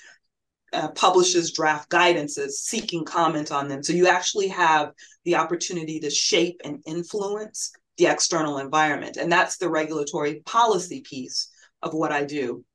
uh, 0.73 0.89
publishes 0.89 1.51
draft 1.51 1.89
guidances 1.89 2.51
seeking 2.51 3.05
comment 3.05 3.51
on 3.51 3.67
them. 3.67 3.83
So 3.83 3.93
you 3.93 4.07
actually 4.07 4.47
have 4.49 4.91
the 5.23 5.35
opportunity 5.35 5.99
to 5.99 6.09
shape 6.09 6.61
and 6.63 6.81
influence 6.85 7.71
the 7.97 8.07
external 8.07 8.57
environment. 8.57 9.17
And 9.17 9.31
that's 9.31 9.57
the 9.57 9.69
regulatory 9.69 10.41
policy 10.45 11.01
piece 11.01 11.49
of 11.81 11.93
what 11.93 12.11
I 12.11 12.23
do. 12.23 12.65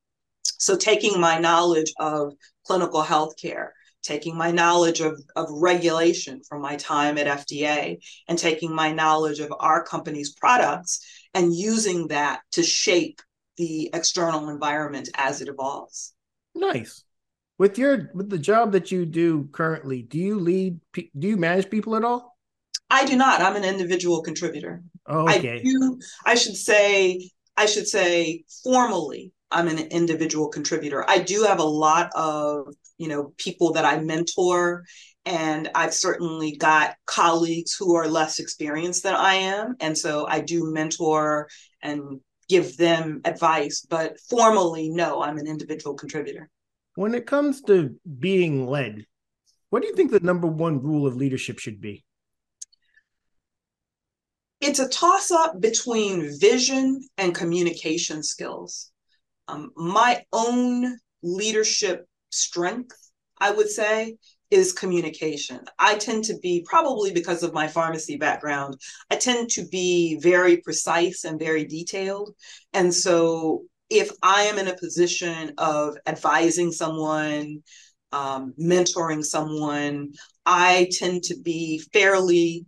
So 0.45 0.77
taking 0.77 1.21
my 1.21 1.39
knowledge 1.39 1.93
of 1.99 2.35
clinical 2.65 3.03
healthcare, 3.03 3.71
taking 4.03 4.37
my 4.37 4.53
knowledge 4.53 5.01
of, 5.01 5.21
of 5.35 5.49
regulation 5.51 6.41
from 6.49 6.63
my 6.63 6.77
time 6.77 7.19
at 7.19 7.27
FDA, 7.27 7.99
and 8.29 8.39
taking 8.39 8.73
my 8.73 8.93
knowledge 8.93 9.41
of 9.41 9.53
our 9.59 9.85
company's 9.85 10.35
products 10.35 11.01
and 11.35 11.55
using 11.55 12.09
that 12.09 12.41
to 12.53 12.63
shape 12.63 13.21
the 13.57 13.91
external 13.93 14.49
environment 14.49 15.09
as 15.15 15.41
it 15.41 15.49
evolves. 15.49 16.15
Nice 16.55 17.05
with 17.59 17.77
your 17.77 18.11
with 18.15 18.31
the 18.31 18.39
job 18.39 18.73
that 18.73 18.91
you 18.91 19.05
do 19.05 19.49
currently 19.53 20.03
do 20.03 20.19
you 20.19 20.39
lead 20.39 20.81
do 20.95 21.29
you 21.29 21.37
manage 21.37 21.69
people 21.69 21.97
at 21.97 22.05
all? 22.05 22.37
I 22.91 23.05
do 23.05 23.17
not. 23.17 23.43
I'm 23.43 23.57
an 23.57 23.65
individual 23.65 24.23
contributor. 24.23 24.83
Oh, 25.07 25.29
okay. 25.29 25.59
i 25.59 25.63
do 25.63 25.99
i 26.27 26.35
should 26.35 26.57
say 26.57 27.31
i 27.57 27.67
should 27.67 27.89
say 27.89 28.45
formally 28.63 29.33
i'm 29.51 29.69
an 29.69 29.79
individual 29.79 30.49
contributor. 30.49 31.05
I 31.09 31.19
do 31.19 31.45
have 31.45 31.59
a 31.59 31.65
lot 31.65 32.11
of 32.15 32.75
you 32.99 33.09
know 33.09 33.33
people 33.39 33.73
that 33.73 33.85
i 33.85 33.99
mentor 34.01 34.85
and 35.25 35.71
i've 35.75 35.95
certainly 35.95 36.57
got 36.57 36.97
colleagues 37.07 37.75
who 37.75 37.95
are 37.95 38.09
less 38.09 38.39
experienced 38.39 39.03
than 39.05 39.15
i 39.15 39.35
am 39.35 39.77
and 39.81 39.97
so 39.97 40.27
i 40.27 40.41
do 40.41 40.73
mentor 40.73 41.49
and 41.81 42.21
give 42.49 42.77
them 42.77 43.21
advice 43.25 43.87
but 43.89 44.19
formally 44.29 44.91
no 44.91 45.23
i'm 45.23 45.39
an 45.39 45.47
individual 45.47 45.95
contributor 45.95 46.51
when 46.99 47.15
it 47.15 47.27
comes 47.27 47.61
to 47.61 47.95
being 48.19 48.67
led, 48.67 49.07
what 49.71 49.83
do 49.83 49.87
you 49.87 49.95
think 49.95 50.11
the 50.11 50.19
number 50.19 50.49
one 50.49 50.83
rule 50.83 51.07
of 51.07 51.15
leadership 51.15 51.61
should 51.61 51.81
be? 51.81 52.05
It's 54.61 54.81
a 54.81 54.89
toss 54.89 55.31
up 55.31 55.61
between 55.61 56.37
vision 56.41 57.01
and 57.17 57.33
communication 57.33 58.25
skills. 58.25 58.91
Um, 59.47 59.71
my 59.77 60.25
own 60.33 60.99
leadership 61.23 62.05
strength, 62.31 62.97
I 63.39 63.53
would 63.53 63.69
say, 63.69 64.17
is 64.51 64.73
communication. 64.73 65.61
I 65.79 65.99
tend 65.99 66.25
to 66.25 66.39
be, 66.39 66.67
probably 66.69 67.13
because 67.13 67.45
of 67.45 67.55
my 67.55 67.69
pharmacy 67.69 68.17
background, 68.17 68.75
I 69.09 69.15
tend 69.15 69.51
to 69.51 69.65
be 69.69 70.19
very 70.19 70.57
precise 70.57 71.23
and 71.23 71.39
very 71.39 71.65
detailed. 71.65 72.35
And 72.73 72.93
so 72.93 73.67
if 73.91 74.11
I 74.23 74.43
am 74.43 74.59
in 74.59 74.69
a 74.69 74.77
position 74.77 75.55
of 75.59 75.97
advising 76.07 76.73
someone, 76.73 77.63
um, 78.13 78.55
mentoring 78.61 79.25
someone, 79.25 80.13
I 80.45 80.89
tend 80.93 81.25
to 81.25 81.39
be 81.39 81.83
fairly 81.93 82.67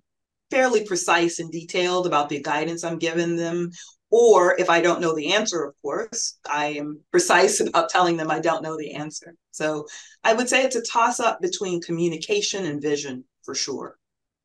fairly 0.51 0.85
precise 0.85 1.39
and 1.39 1.51
detailed 1.53 2.07
about 2.07 2.29
the 2.29 2.43
guidance 2.43 2.83
I'm 2.83 2.99
giving 2.99 3.37
them. 3.37 3.71
Or 4.11 4.59
if 4.59 4.69
I 4.69 4.81
don't 4.81 5.01
know 5.01 5.15
the 5.15 5.33
answer, 5.33 5.63
of 5.65 5.75
course, 5.81 6.39
I 6.51 6.67
am 6.67 7.01
precise 7.13 7.61
about 7.67 7.89
telling 7.89 8.17
them 8.17 8.31
I 8.31 8.41
don't 8.41 8.63
know 8.63 8.77
the 8.77 8.95
answer. 8.95 9.35
So 9.53 9.87
I 10.25 10.33
would 10.33 10.49
say 10.49 10.65
it's 10.65 10.77
a 10.77 10.83
toss 10.83 11.21
up 11.21 11.41
between 11.41 11.81
communication 11.81 12.67
and 12.67 12.83
vision 12.83 13.25
for 13.45 13.55
sure. 13.55 13.97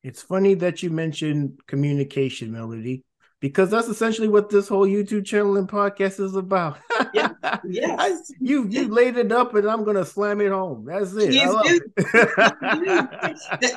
It's 0.04 0.22
funny 0.22 0.54
that 0.56 0.84
you 0.84 0.92
mentioned 0.92 1.60
communication, 1.66 2.52
Melodi, 2.52 3.02
because 3.40 3.70
that's 3.70 3.88
essentially 3.88 4.28
what 4.28 4.50
this 4.50 4.68
whole 4.68 4.88
YouTube 4.88 5.26
channel 5.26 5.58
and 5.58 5.68
podcast 5.68 6.20
is 6.20 6.36
about. 6.36 6.78
yeah, 7.14 7.34
yeah. 7.66 8.18
you 8.40 8.68
you 8.68 8.88
laid 8.88 9.18
it 9.18 9.32
up, 9.32 9.54
and 9.56 9.68
I'm 9.68 9.84
gonna 9.84 10.06
slam 10.06 10.42
it 10.42 10.52
home. 10.52 10.86
That's 10.86 11.14
it. 11.14 11.30
it. 11.34 11.82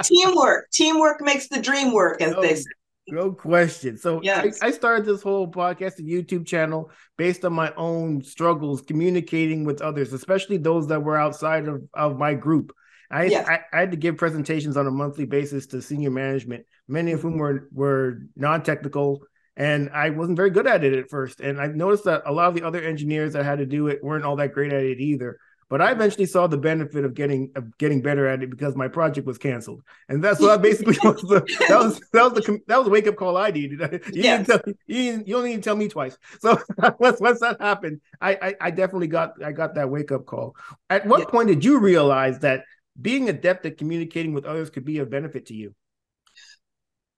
teamwork, 0.04 0.70
teamwork 0.70 1.20
makes 1.20 1.48
the 1.48 1.60
dream 1.60 1.92
work, 1.92 2.20
as 2.22 2.32
no, 2.32 2.42
they 2.42 2.54
say. 2.54 2.64
No 3.10 3.32
question. 3.32 3.96
So 3.96 4.20
yes. 4.22 4.60
I, 4.62 4.66
I 4.66 4.70
started 4.70 5.06
this 5.06 5.22
whole 5.22 5.50
podcast 5.50 5.98
and 5.98 6.08
YouTube 6.08 6.46
channel 6.46 6.90
based 7.16 7.44
on 7.44 7.52
my 7.54 7.72
own 7.76 8.22
struggles 8.22 8.82
communicating 8.82 9.64
with 9.64 9.80
others, 9.80 10.12
especially 10.12 10.58
those 10.58 10.86
that 10.88 11.02
were 11.02 11.16
outside 11.16 11.68
of, 11.68 11.82
of 11.94 12.18
my 12.18 12.34
group. 12.34 12.72
I, 13.10 13.24
yes. 13.24 13.48
I, 13.48 13.60
I, 13.72 13.80
had 13.80 13.92
to 13.92 13.96
give 13.96 14.18
presentations 14.18 14.76
on 14.76 14.86
a 14.86 14.90
monthly 14.90 15.24
basis 15.24 15.66
to 15.68 15.80
senior 15.80 16.10
management, 16.10 16.66
many 16.86 17.12
of 17.12 17.22
whom 17.22 17.38
were 17.38 17.66
were 17.72 18.18
non-technical 18.36 19.22
and 19.58 19.90
I 19.92 20.10
wasn't 20.10 20.36
very 20.36 20.50
good 20.50 20.68
at 20.68 20.84
it 20.84 20.94
at 20.94 21.10
first. 21.10 21.40
And 21.40 21.60
I 21.60 21.66
noticed 21.66 22.04
that 22.04 22.22
a 22.24 22.32
lot 22.32 22.48
of 22.48 22.54
the 22.54 22.62
other 22.62 22.80
engineers 22.80 23.32
that 23.32 23.44
had 23.44 23.58
to 23.58 23.66
do 23.66 23.88
it 23.88 24.02
weren't 24.02 24.24
all 24.24 24.36
that 24.36 24.52
great 24.52 24.72
at 24.72 24.84
it 24.84 25.00
either. 25.00 25.38
But 25.68 25.82
I 25.82 25.90
eventually 25.90 26.24
saw 26.24 26.46
the 26.46 26.56
benefit 26.56 27.04
of 27.04 27.12
getting 27.12 27.50
of 27.54 27.76
getting 27.76 28.00
better 28.00 28.26
at 28.26 28.42
it 28.42 28.48
because 28.48 28.74
my 28.74 28.88
project 28.88 29.26
was 29.26 29.36
canceled, 29.36 29.82
and 30.08 30.24
that's 30.24 30.40
what 30.40 30.50
I 30.50 30.56
basically 30.56 30.96
was 31.04 31.20
the 31.20 31.40
that 31.68 31.78
was 31.78 32.00
that 32.12 32.22
was 32.22 32.32
the 32.32 32.58
that 32.68 32.78
was 32.78 32.86
the 32.86 32.90
wake 32.90 33.06
up 33.06 33.16
call 33.16 33.36
I 33.36 33.50
needed. 33.50 33.80
You, 34.14 34.22
yes. 34.22 34.46
didn't 34.46 34.64
tell, 34.64 34.74
you, 34.86 34.94
didn't, 34.96 35.28
you 35.28 35.34
don't 35.34 35.44
need 35.44 35.56
to 35.56 35.60
tell 35.60 35.76
me 35.76 35.88
twice. 35.88 36.16
So 36.40 36.58
once 36.98 37.20
once 37.20 37.40
that 37.40 37.60
happened, 37.60 38.00
I, 38.18 38.32
I, 38.40 38.54
I 38.62 38.70
definitely 38.70 39.08
got 39.08 39.42
I 39.44 39.52
got 39.52 39.74
that 39.74 39.90
wake 39.90 40.10
up 40.10 40.24
call. 40.24 40.56
At 40.88 41.04
what 41.04 41.28
point 41.28 41.48
did 41.48 41.62
you 41.62 41.80
realize 41.80 42.38
that 42.38 42.64
being 42.98 43.28
adept 43.28 43.66
at 43.66 43.76
communicating 43.76 44.32
with 44.32 44.46
others 44.46 44.70
could 44.70 44.86
be 44.86 45.00
a 45.00 45.06
benefit 45.06 45.46
to 45.46 45.54
you? 45.54 45.74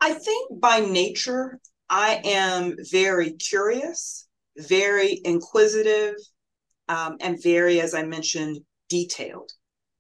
I 0.00 0.14
think 0.14 0.61
by 0.61 0.80
nature, 0.80 1.61
I 1.90 2.20
am 2.25 2.76
very 2.90 3.32
curious, 3.32 4.28
very 4.56 5.20
inquisitive, 5.25 6.14
um, 6.88 7.16
and 7.20 7.42
very, 7.42 7.80
as 7.80 7.94
I 7.94 8.04
mentioned, 8.04 8.61
detailed. 8.88 9.50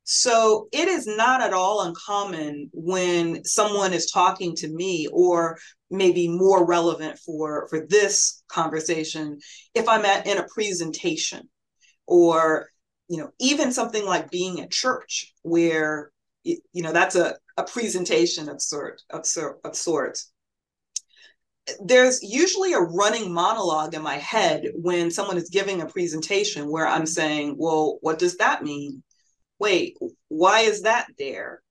So 0.04 0.68
it 0.72 0.88
is 0.88 1.06
not 1.06 1.40
at 1.40 1.52
all 1.52 1.82
uncommon 1.82 2.70
when 2.72 3.44
someone 3.44 3.92
is 3.92 4.10
talking 4.10 4.54
to 4.56 4.68
me, 4.68 5.08
or 5.12 5.58
maybe 5.90 6.28
more 6.28 6.64
relevant 6.64 7.18
for 7.18 7.66
for 7.68 7.86
this 7.86 8.42
conversation, 8.48 9.38
if 9.74 9.88
I'm 9.88 10.04
at 10.04 10.26
in 10.26 10.38
a 10.38 10.46
presentation, 10.52 11.48
or 12.06 12.68
you 13.08 13.18
know, 13.18 13.30
even 13.40 13.72
something 13.72 14.04
like 14.04 14.30
being 14.30 14.60
at 14.60 14.70
church, 14.70 15.32
where 15.42 16.12
you 16.44 16.58
know 16.74 16.92
that's 16.92 17.16
a 17.16 17.36
a 17.56 17.64
presentation 17.64 18.48
of 18.48 18.62
sort 18.62 19.02
of 19.10 19.26
sort 19.26 19.60
of 19.64 19.76
sorts 19.76 20.29
there's 21.84 22.22
usually 22.22 22.72
a 22.72 22.80
running 22.80 23.32
monologue 23.32 23.94
in 23.94 24.02
my 24.02 24.16
head 24.16 24.64
when 24.74 25.10
someone 25.10 25.36
is 25.36 25.50
giving 25.50 25.80
a 25.80 25.86
presentation 25.86 26.70
where 26.70 26.86
I'm 26.86 27.06
saying, 27.06 27.56
well, 27.58 27.98
what 28.00 28.18
does 28.18 28.36
that 28.36 28.62
mean? 28.62 29.02
Wait, 29.58 29.96
why 30.28 30.60
is 30.60 30.82
that 30.82 31.06
there? 31.18 31.62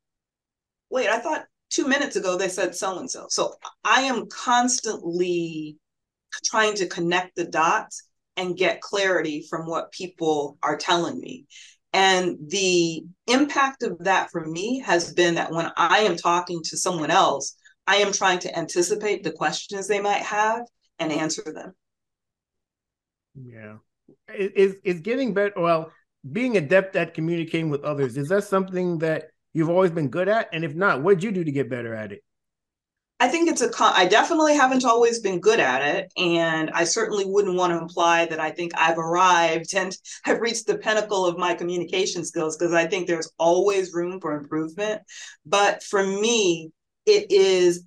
Wait, 0.89 1.07
I 1.07 1.19
thought 1.19 1.45
two 1.69 1.87
minutes 1.87 2.15
ago 2.15 2.37
they 2.37 2.49
said 2.49 2.75
so 2.75 2.99
and 2.99 3.09
so. 3.09 3.25
So 3.29 3.53
I 3.83 4.01
am 4.01 4.27
constantly 4.27 5.77
trying 6.43 6.75
to 6.75 6.87
connect 6.87 7.35
the 7.35 7.45
dots 7.45 8.03
and 8.37 8.57
get 8.57 8.81
clarity 8.81 9.45
from 9.49 9.65
what 9.65 9.91
people 9.91 10.57
are 10.63 10.77
telling 10.77 11.19
me. 11.19 11.45
And 11.91 12.37
the 12.47 13.03
impact 13.27 13.83
of 13.83 13.97
that 13.99 14.29
for 14.31 14.45
me 14.45 14.79
has 14.79 15.13
been 15.13 15.35
that 15.35 15.51
when 15.51 15.71
I 15.75 15.99
am 15.99 16.15
talking 16.15 16.61
to 16.65 16.77
someone 16.77 17.09
else, 17.11 17.55
I 17.89 17.95
am 17.95 18.11
trying 18.11 18.37
to 18.39 18.55
anticipate 18.55 19.23
the 19.23 19.31
questions 19.31 19.87
they 19.87 19.99
might 19.99 20.21
have 20.21 20.61
and 20.99 21.11
answer 21.11 21.41
them. 21.43 21.73
Yeah. 23.33 23.77
Is 24.35 24.75
is 24.83 24.99
getting 24.99 25.33
better 25.33 25.53
well, 25.57 25.91
being 26.31 26.55
adept 26.55 26.95
at 26.95 27.15
communicating 27.15 27.71
with 27.71 27.83
others, 27.83 28.15
is 28.15 28.29
that 28.29 28.43
something 28.43 28.99
that 28.99 29.31
you've 29.53 29.71
always 29.71 29.89
been 29.89 30.09
good 30.09 30.29
at? 30.29 30.49
And 30.53 30.63
if 30.63 30.75
not, 30.75 31.01
what 31.01 31.15
did 31.15 31.23
you 31.23 31.31
do 31.31 31.43
to 31.43 31.51
get 31.51 31.67
better 31.67 31.95
at 31.95 32.11
it? 32.11 32.23
I 33.19 33.27
think 33.27 33.49
it's 33.49 33.61
a 33.61 33.69
con- 33.69 33.93
I 33.95 34.05
definitely 34.05 34.55
haven't 34.55 34.85
always 34.85 35.19
been 35.19 35.39
good 35.39 35.59
at 35.59 35.81
it 35.81 36.13
and 36.15 36.69
I 36.69 36.83
certainly 36.83 37.25
wouldn't 37.25 37.57
want 37.57 37.73
to 37.73 37.79
imply 37.79 38.25
that 38.27 38.39
I 38.39 38.51
think 38.51 38.71
I've 38.77 38.99
arrived 38.99 39.73
and 39.75 39.97
I've 40.25 40.41
reached 40.41 40.67
the 40.67 40.77
pinnacle 40.77 41.25
of 41.25 41.39
my 41.39 41.55
communication 41.55 42.23
skills 42.23 42.55
because 42.55 42.73
I 42.73 42.85
think 42.85 43.07
there's 43.07 43.31
always 43.39 43.93
room 43.93 44.21
for 44.21 44.37
improvement 44.37 45.01
but 45.45 45.83
for 45.83 46.05
me 46.05 46.71
it 47.09 47.31
is 47.31 47.83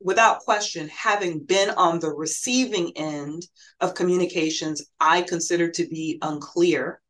without 0.00 0.40
question, 0.40 0.88
having 0.88 1.40
been 1.40 1.70
on 1.70 2.00
the 2.00 2.10
receiving 2.10 2.96
end 2.96 3.46
of 3.80 3.94
communications 3.94 4.82
I 4.98 5.22
consider 5.22 5.70
to 5.70 5.86
be 5.86 6.18
unclear 6.22 7.00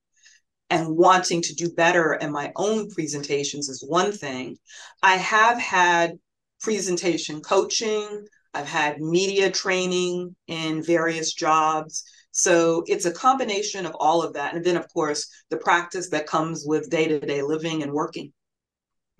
and 0.68 0.96
wanting 0.96 1.42
to 1.42 1.54
do 1.54 1.70
better 1.70 2.14
in 2.14 2.32
my 2.32 2.52
own 2.56 2.90
presentations 2.90 3.68
is 3.68 3.84
one 3.86 4.12
thing. 4.12 4.56
I 5.02 5.16
have 5.16 5.58
had 5.58 6.18
presentation 6.60 7.40
coaching, 7.40 8.26
I've 8.54 8.68
had 8.68 9.00
media 9.00 9.50
training 9.50 10.34
in 10.48 10.82
various 10.82 11.32
jobs. 11.32 12.04
So 12.32 12.84
it's 12.86 13.06
a 13.06 13.12
combination 13.12 13.86
of 13.86 13.94
all 13.98 14.22
of 14.22 14.34
that. 14.34 14.54
And 14.54 14.64
then, 14.64 14.76
of 14.76 14.92
course, 14.92 15.28
the 15.50 15.56
practice 15.56 16.10
that 16.10 16.26
comes 16.26 16.64
with 16.66 16.90
day 16.90 17.08
to 17.08 17.20
day 17.20 17.42
living 17.42 17.82
and 17.82 17.92
working 17.92 18.32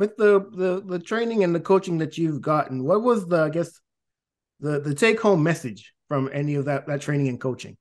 with 0.01 0.17
the, 0.17 0.41
the 0.55 0.83
the 0.85 0.99
training 0.99 1.45
and 1.45 1.55
the 1.55 1.61
coaching 1.61 1.99
that 1.99 2.17
you've 2.17 2.41
gotten, 2.41 2.83
what 2.83 3.03
was 3.03 3.27
the 3.27 3.43
I 3.43 3.51
guess 3.51 3.79
the 4.59 4.81
the 4.81 4.95
take 4.95 5.21
home 5.21 5.43
message 5.43 5.93
from 6.09 6.31
any 6.33 6.55
of 6.55 6.65
that 6.65 6.87
that 6.87 7.03
training 7.03 7.29
and 7.29 7.41
coaching? 7.41 7.77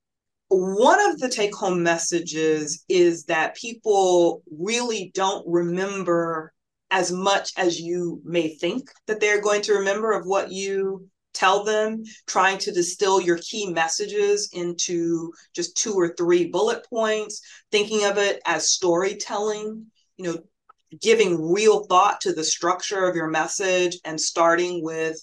One 0.50 1.00
of 1.10 1.20
the 1.20 1.30
take 1.30 1.56
home 1.56 1.82
messages 1.82 2.84
is 2.90 3.24
that 3.26 3.56
people 3.56 4.44
really 4.52 5.12
don't 5.14 5.48
remember 5.48 6.52
as 6.92 7.12
much 7.12 7.54
as 7.56 7.80
you 7.80 8.22
may 8.26 8.50
think 8.56 8.90
that 9.08 9.22
they're 9.22 9.42
going 9.42 9.62
to 9.62 9.76
remember 9.76 10.12
of 10.12 10.26
what 10.26 10.52
you 10.52 11.08
tell 11.34 11.64
them, 11.64 12.04
trying 12.28 12.58
to 12.58 12.72
distill 12.72 13.22
your 13.22 13.38
key 13.38 13.72
messages 13.72 14.50
into 14.52 15.32
just 15.56 15.78
two 15.78 15.94
or 15.94 16.16
three 16.16 16.48
bullet 16.48 16.86
points, 16.90 17.42
thinking 17.72 18.04
of 18.04 18.18
it 18.18 18.42
as 18.46 18.72
storytelling, 18.72 19.86
you 20.18 20.26
know, 20.26 20.38
giving 21.02 21.52
real 21.52 21.86
thought 21.86 22.22
to 22.22 22.34
the 22.34 22.44
structure 22.44 23.08
of 23.08 23.16
your 23.16 23.28
message 23.28 23.98
and 24.06 24.20
starting 24.20 24.84
with 24.84 25.18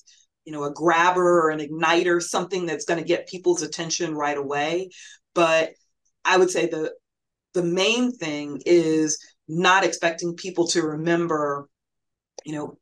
you 0.44 0.52
know 0.52 0.64
a 0.64 0.72
grabber 0.72 1.40
or 1.40 1.50
an 1.50 1.60
igniter 1.60 2.22
something 2.22 2.66
that's 2.66 2.84
going 2.84 3.00
to 3.00 3.06
get 3.06 3.28
people's 3.28 3.62
attention 3.62 4.14
right 4.14 4.38
away. 4.38 4.90
But 5.34 5.70
i 6.24 6.36
would 6.36 6.50
say 6.50 6.66
the 6.66 6.92
the 7.54 7.62
main 7.62 8.12
thing 8.12 8.60
is 8.66 9.18
not 9.48 9.84
expecting 9.84 10.34
people 10.34 10.66
to 10.66 10.82
remember 10.82 11.68
you 12.44 12.52
know 12.52 12.76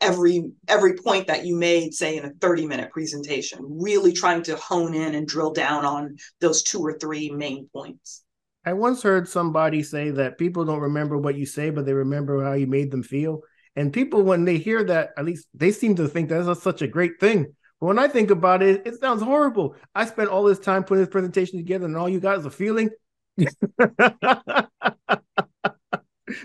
every 0.00 0.52
every 0.68 0.94
point 0.96 1.26
that 1.26 1.44
you 1.44 1.56
made 1.56 1.92
say 1.92 2.16
in 2.16 2.24
a 2.24 2.32
30 2.40 2.66
minute 2.66 2.90
presentation 2.90 3.58
really 3.62 4.12
trying 4.12 4.42
to 4.42 4.56
hone 4.56 4.94
in 4.94 5.14
and 5.14 5.26
drill 5.26 5.52
down 5.52 5.84
on 5.84 6.16
those 6.40 6.62
two 6.62 6.80
or 6.80 6.98
three 6.98 7.30
main 7.30 7.68
points 7.72 8.22
I 8.64 8.74
once 8.74 9.02
heard 9.02 9.28
somebody 9.28 9.82
say 9.82 10.10
that 10.10 10.38
people 10.38 10.64
don't 10.64 10.80
remember 10.80 11.16
what 11.16 11.36
you 11.36 11.46
say, 11.46 11.70
but 11.70 11.86
they 11.86 11.94
remember 11.94 12.44
how 12.44 12.52
you 12.52 12.66
made 12.66 12.90
them 12.90 13.02
feel. 13.02 13.40
And 13.76 13.92
people, 13.92 14.22
when 14.22 14.44
they 14.44 14.58
hear 14.58 14.84
that, 14.84 15.10
at 15.16 15.24
least 15.24 15.46
they 15.54 15.72
seem 15.72 15.94
to 15.96 16.08
think 16.08 16.28
that's 16.28 16.62
such 16.62 16.82
a 16.82 16.88
great 16.88 17.18
thing. 17.20 17.54
But 17.80 17.86
when 17.86 17.98
I 17.98 18.08
think 18.08 18.30
about 18.30 18.62
it, 18.62 18.86
it 18.86 19.00
sounds 19.00 19.22
horrible. 19.22 19.76
I 19.94 20.04
spent 20.04 20.28
all 20.28 20.44
this 20.44 20.58
time 20.58 20.84
putting 20.84 21.04
this 21.04 21.12
presentation 21.12 21.58
together, 21.58 21.86
and 21.86 21.96
all 21.96 22.08
you 22.08 22.20
got 22.20 22.38
is 22.38 22.44
a 22.44 22.50
feeling. 22.50 22.90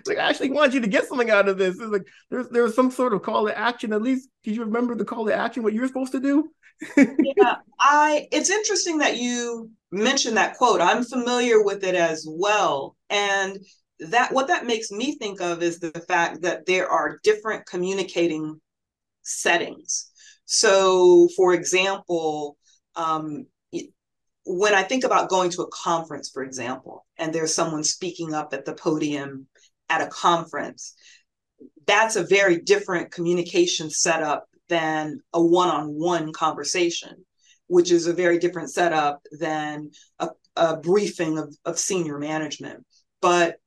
like 0.05 0.17
I 0.17 0.29
actually 0.29 0.51
want 0.51 0.73
you 0.73 0.81
to 0.81 0.87
get 0.87 1.05
something 1.05 1.29
out 1.29 1.47
of 1.47 1.57
this. 1.57 1.79
It's 1.79 1.91
like 1.91 2.07
there's 2.29 2.49
there's 2.49 2.75
some 2.75 2.91
sort 2.91 3.13
of 3.13 3.21
call 3.21 3.47
to 3.47 3.57
action. 3.57 3.93
At 3.93 4.01
least 4.01 4.29
did 4.43 4.55
you 4.55 4.63
remember 4.63 4.95
the 4.95 5.05
call 5.05 5.25
to 5.25 5.35
action? 5.35 5.63
What 5.63 5.73
you're 5.73 5.87
supposed 5.87 6.13
to 6.13 6.19
do? 6.19 6.49
yeah, 6.97 7.55
I. 7.79 8.27
It's 8.31 8.49
interesting 8.49 8.99
that 8.99 9.17
you 9.17 9.69
mentioned 9.91 10.37
that 10.37 10.57
quote. 10.57 10.81
I'm 10.81 11.03
familiar 11.03 11.63
with 11.63 11.83
it 11.83 11.95
as 11.95 12.25
well, 12.27 12.95
and 13.09 13.57
that 13.99 14.31
what 14.31 14.47
that 14.47 14.65
makes 14.65 14.91
me 14.91 15.17
think 15.17 15.41
of 15.41 15.63
is 15.63 15.79
the 15.79 15.91
fact 16.07 16.41
that 16.41 16.65
there 16.65 16.89
are 16.89 17.19
different 17.23 17.65
communicating 17.65 18.59
settings. 19.23 20.11
So, 20.45 21.27
for 21.35 21.53
example, 21.53 22.57
um, 22.95 23.45
when 24.45 24.75
I 24.75 24.83
think 24.83 25.03
about 25.03 25.29
going 25.29 25.49
to 25.51 25.63
a 25.63 25.71
conference, 25.71 26.29
for 26.29 26.43
example, 26.43 27.05
and 27.17 27.33
there's 27.33 27.53
someone 27.53 27.83
speaking 27.83 28.33
up 28.33 28.53
at 28.53 28.65
the 28.65 28.73
podium 28.73 29.47
at 29.89 30.01
a 30.01 30.07
conference, 30.07 30.95
that's 31.85 32.15
a 32.15 32.23
very 32.23 32.59
different 32.59 33.11
communication 33.11 33.89
setup 33.89 34.45
than 34.69 35.19
a 35.33 35.43
one-on-one 35.43 36.33
conversation 36.33 37.23
which 37.67 37.91
is 37.91 38.05
a 38.05 38.13
very 38.13 38.37
different 38.37 38.71
setup 38.71 39.21
than 39.39 39.89
a, 40.19 40.29
a 40.55 40.77
briefing 40.77 41.37
of, 41.37 41.55
of 41.65 41.79
senior 41.79 42.17
management 42.17 42.83
but 43.21 43.57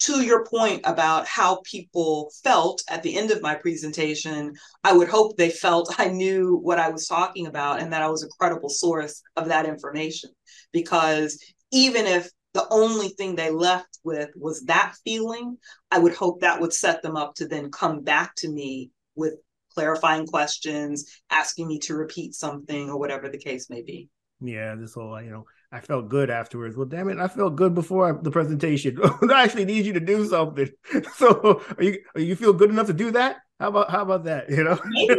to 0.00 0.22
your 0.22 0.44
point 0.44 0.82
about 0.84 1.26
how 1.26 1.60
people 1.64 2.30
felt 2.44 2.82
at 2.88 3.02
the 3.02 3.16
end 3.16 3.32
of 3.32 3.42
my 3.42 3.54
presentation, 3.56 4.54
I 4.84 4.92
would 4.92 5.08
hope 5.08 5.36
they 5.36 5.50
felt 5.50 5.92
I 5.98 6.08
knew 6.08 6.56
what 6.62 6.78
I 6.78 6.88
was 6.88 7.06
talking 7.08 7.46
about 7.46 7.80
and 7.80 7.92
that 7.92 8.02
I 8.02 8.08
was 8.08 8.22
a 8.22 8.28
credible 8.28 8.68
source 8.68 9.20
of 9.36 9.48
that 9.48 9.66
information. 9.66 10.30
Because 10.72 11.42
even 11.72 12.06
if 12.06 12.30
the 12.58 12.66
only 12.74 13.10
thing 13.10 13.36
they 13.36 13.50
left 13.50 14.00
with 14.02 14.30
was 14.34 14.62
that 14.62 14.94
feeling, 15.04 15.56
I 15.92 16.00
would 16.00 16.14
hope 16.14 16.40
that 16.40 16.60
would 16.60 16.72
set 16.72 17.02
them 17.02 17.16
up 17.16 17.36
to 17.36 17.46
then 17.46 17.70
come 17.70 18.02
back 18.02 18.34
to 18.38 18.48
me 18.48 18.90
with 19.14 19.34
clarifying 19.74 20.26
questions, 20.26 21.20
asking 21.30 21.68
me 21.68 21.78
to 21.80 21.94
repeat 21.94 22.34
something 22.34 22.90
or 22.90 22.98
whatever 22.98 23.28
the 23.28 23.38
case 23.38 23.70
may 23.70 23.82
be. 23.82 24.08
Yeah, 24.40 24.74
this 24.74 24.94
whole, 24.94 25.22
you 25.22 25.30
know, 25.30 25.44
I 25.70 25.78
felt 25.78 26.08
good 26.08 26.30
afterwards. 26.30 26.76
Well, 26.76 26.86
damn 26.86 27.08
it, 27.10 27.18
I 27.18 27.28
felt 27.28 27.54
good 27.54 27.76
before 27.76 28.18
the 28.20 28.30
presentation. 28.32 28.98
I 29.30 29.44
actually 29.44 29.64
need 29.64 29.86
you 29.86 29.92
to 29.92 30.00
do 30.00 30.26
something. 30.26 30.68
So, 31.14 31.62
are 31.76 31.82
you 31.82 31.98
are 32.16 32.20
you 32.20 32.34
feel 32.34 32.52
good 32.52 32.70
enough 32.70 32.88
to 32.88 32.92
do 32.92 33.12
that? 33.12 33.36
How 33.60 33.68
about 33.68 33.90
how 33.90 34.02
about 34.02 34.24
that? 34.24 34.48
You 34.50 34.62
know, 34.64 34.78
maybe, 34.86 35.14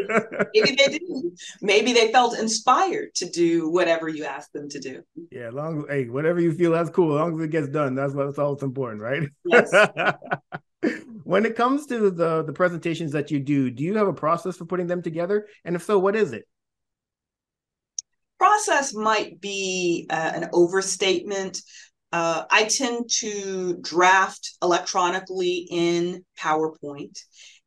maybe 0.54 0.76
they 0.76 0.98
didn't. 0.98 1.42
Maybe 1.62 1.94
they 1.94 2.12
felt 2.12 2.40
inspired 2.40 3.14
to 3.16 3.30
do 3.30 3.70
whatever 3.70 4.08
you 4.08 4.24
asked 4.24 4.54
them 4.54 4.70
to 4.70 4.80
do. 4.80 5.04
Yeah, 5.32 5.50
long 5.52 5.86
hey, 5.90 6.08
whatever 6.08 6.40
you 6.40 6.54
feel 6.54 6.72
that's 6.72 6.90
cool. 6.90 7.18
As 7.18 7.22
long 7.22 7.38
as 7.38 7.46
it 7.46 7.52
gets 7.52 7.68
done, 7.68 7.96
that's 7.96 8.14
what's 8.14 8.40
all 8.40 8.54
that's 8.54 8.64
important, 8.64 9.02
right? 9.02 9.24
Yes. 9.46 9.72
when 11.24 11.46
it 11.46 11.56
comes 11.58 11.86
to 11.88 12.10
the 12.10 12.44
the 12.44 12.54
presentations 12.54 13.12
that 13.12 13.30
you 13.30 13.40
do, 13.40 13.70
do 13.70 13.84
you 13.84 13.98
have 13.98 14.08
a 14.08 14.14
process 14.14 14.56
for 14.56 14.66
putting 14.66 14.88
them 14.88 15.02
together? 15.02 15.48
And 15.66 15.76
if 15.76 15.84
so, 15.84 16.00
what 16.00 16.16
is 16.16 16.32
it? 16.32 16.48
Process 18.38 18.94
might 18.94 19.42
be 19.42 20.08
uh, 20.10 20.32
an 20.34 20.50
overstatement. 20.54 21.62
Uh, 22.12 22.46
I 22.50 22.64
tend 22.64 23.10
to 23.20 23.78
draft 23.82 24.58
electronically 24.64 25.68
in 25.70 26.24
PowerPoint. 26.40 27.20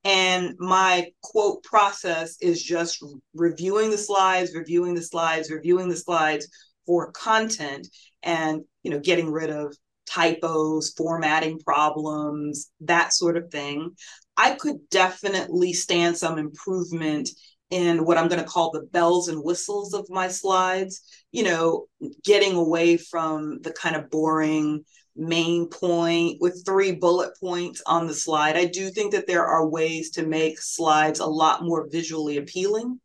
And 0.05 0.55
my 0.59 1.11
quote 1.23 1.63
process 1.63 2.37
is 2.41 2.63
just 2.63 3.03
reviewing 3.35 3.91
the 3.91 3.99
slides, 3.99 4.55
reviewing 4.55 4.95
the 4.95 5.03
slides, 5.03 5.51
reviewing 5.51 5.89
the 5.89 5.97
slides 5.97 6.49
for 6.87 7.13
content 7.13 7.87
and 8.23 8.63
you 8.83 8.91
know 8.91 8.99
getting 8.99 9.31
rid 9.31 9.51
of 9.51 9.77
typos, 10.07 10.93
formatting 10.97 11.59
problems, 11.61 12.71
that 12.81 13.13
sort 13.13 13.37
of 13.37 13.51
thing. 13.51 13.91
I 14.37 14.53
could 14.53 14.89
definitely 14.91 15.73
stand 15.73 16.17
some 16.17 16.39
improvement 16.39 17.31
in 17.71 18.05
what 18.05 18.19
I'm 18.19 18.29
going 18.29 18.43
to 18.43 18.49
call 18.49 18.71
the 18.71 18.83
bells 18.83 19.29
and 19.29 19.43
whistles 19.43 19.95
of 19.95 20.07
my 20.11 20.29
slides, 20.29 21.03
you 21.31 21.43
know, 21.43 21.87
getting 22.25 22.55
away 22.55 22.99
from 22.99 23.61
the 23.63 23.73
kind 23.73 23.97
of 23.97 24.11
boring 24.11 24.85
main 25.17 25.69
point 25.69 26.39
with 26.41 26.65
three 26.65 26.93
bullet 26.93 27.33
points 27.39 27.83
on 27.87 28.07
the 28.07 28.15
slide. 28.15 28.57
I 28.57 28.65
do 28.65 28.91
think 28.91 29.13
that 29.13 29.27
there 29.27 29.47
are 29.47 29.69
ways 29.69 30.11
to 30.13 30.27
make 30.27 30.61
slides 30.61 31.21
a 31.21 31.27
lot 31.27 31.63
more 31.63 31.89
visually 31.91 32.39
appealing 32.39 33.01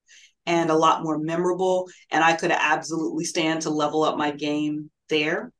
and 0.45 0.69
a 0.69 0.75
lot 0.75 1.03
more 1.03 1.19
memorable. 1.19 1.89
And 2.11 2.23
I 2.23 2.33
could 2.33 2.51
absolutely 2.51 3.25
stand 3.25 3.63
to 3.63 3.69
level 3.69 4.03
up 4.03 4.17
my 4.17 4.31
game 4.31 4.89
there. 5.09 5.51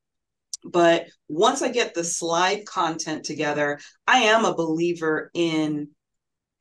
But 0.64 1.08
once 1.28 1.62
I 1.62 1.70
get 1.70 1.94
the 1.94 2.04
slide 2.04 2.66
content 2.66 3.26
together, 3.26 3.80
I 4.08 4.20
am 4.20 4.46
a 4.46 4.56
believer 4.56 5.30
in, 5.34 5.90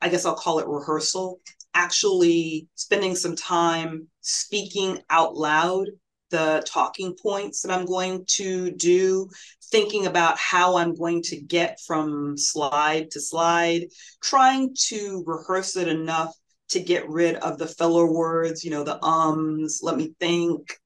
I 0.01 0.09
guess 0.09 0.25
I'll 0.25 0.35
call 0.35 0.59
it 0.59 0.67
rehearsal, 0.67 1.39
actually 1.73 2.67
spending 2.75 3.15
some 3.15 3.35
time 3.35 4.07
speaking 4.21 4.99
out 5.09 5.35
loud 5.35 5.87
the 6.29 6.63
talking 6.65 7.15
points 7.21 7.61
that 7.61 7.71
I'm 7.71 7.85
going 7.85 8.25
to 8.35 8.71
do, 8.71 9.29
thinking 9.71 10.07
about 10.07 10.37
how 10.37 10.77
I'm 10.77 10.95
going 10.95 11.21
to 11.23 11.39
get 11.39 11.79
from 11.85 12.37
slide 12.37 13.11
to 13.11 13.21
slide, 13.21 13.87
trying 14.21 14.75
to 14.87 15.23
rehearse 15.25 15.75
it 15.75 15.87
enough 15.87 16.33
to 16.69 16.79
get 16.79 17.09
rid 17.09 17.35
of 17.35 17.57
the 17.57 17.67
filler 17.67 18.11
words, 18.11 18.63
you 18.63 18.71
know, 18.71 18.83
the 18.83 19.03
ums, 19.03 19.79
let 19.81 19.97
me 19.97 20.13
think, 20.19 20.77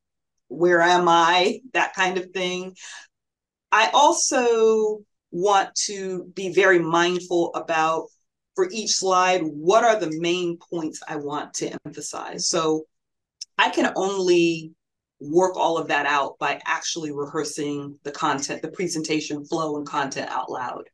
where 0.48 0.82
am 0.82 1.08
I, 1.08 1.62
that 1.74 1.94
kind 1.94 2.18
of 2.18 2.30
thing. 2.32 2.76
I 3.72 3.90
also 3.94 5.00
want 5.32 5.74
to 5.86 6.26
be 6.36 6.54
very 6.54 6.80
mindful 6.80 7.54
about 7.56 8.08
for 8.56 8.68
each 8.72 8.92
slide 8.92 9.42
what 9.44 9.84
are 9.84 10.00
the 10.00 10.12
main 10.20 10.58
points 10.58 11.02
I 11.08 11.16
want 11.16 11.54
to 11.56 11.76
emphasize. 11.86 12.50
So 12.50 12.84
I 13.58 13.70
can 13.70 13.94
only 13.96 14.74
work 15.22 15.56
all 15.56 15.78
of 15.78 15.88
that 15.88 16.06
out 16.06 16.38
by 16.40 16.60
actually 16.66 17.12
rehearsing 17.12 17.98
the 18.04 18.12
content, 18.12 18.62
the 18.62 18.72
presentation 18.72 19.46
flow 19.46 19.78
and 19.78 19.88
content 19.88 20.30
out 20.30 20.50
loud. 20.50 20.90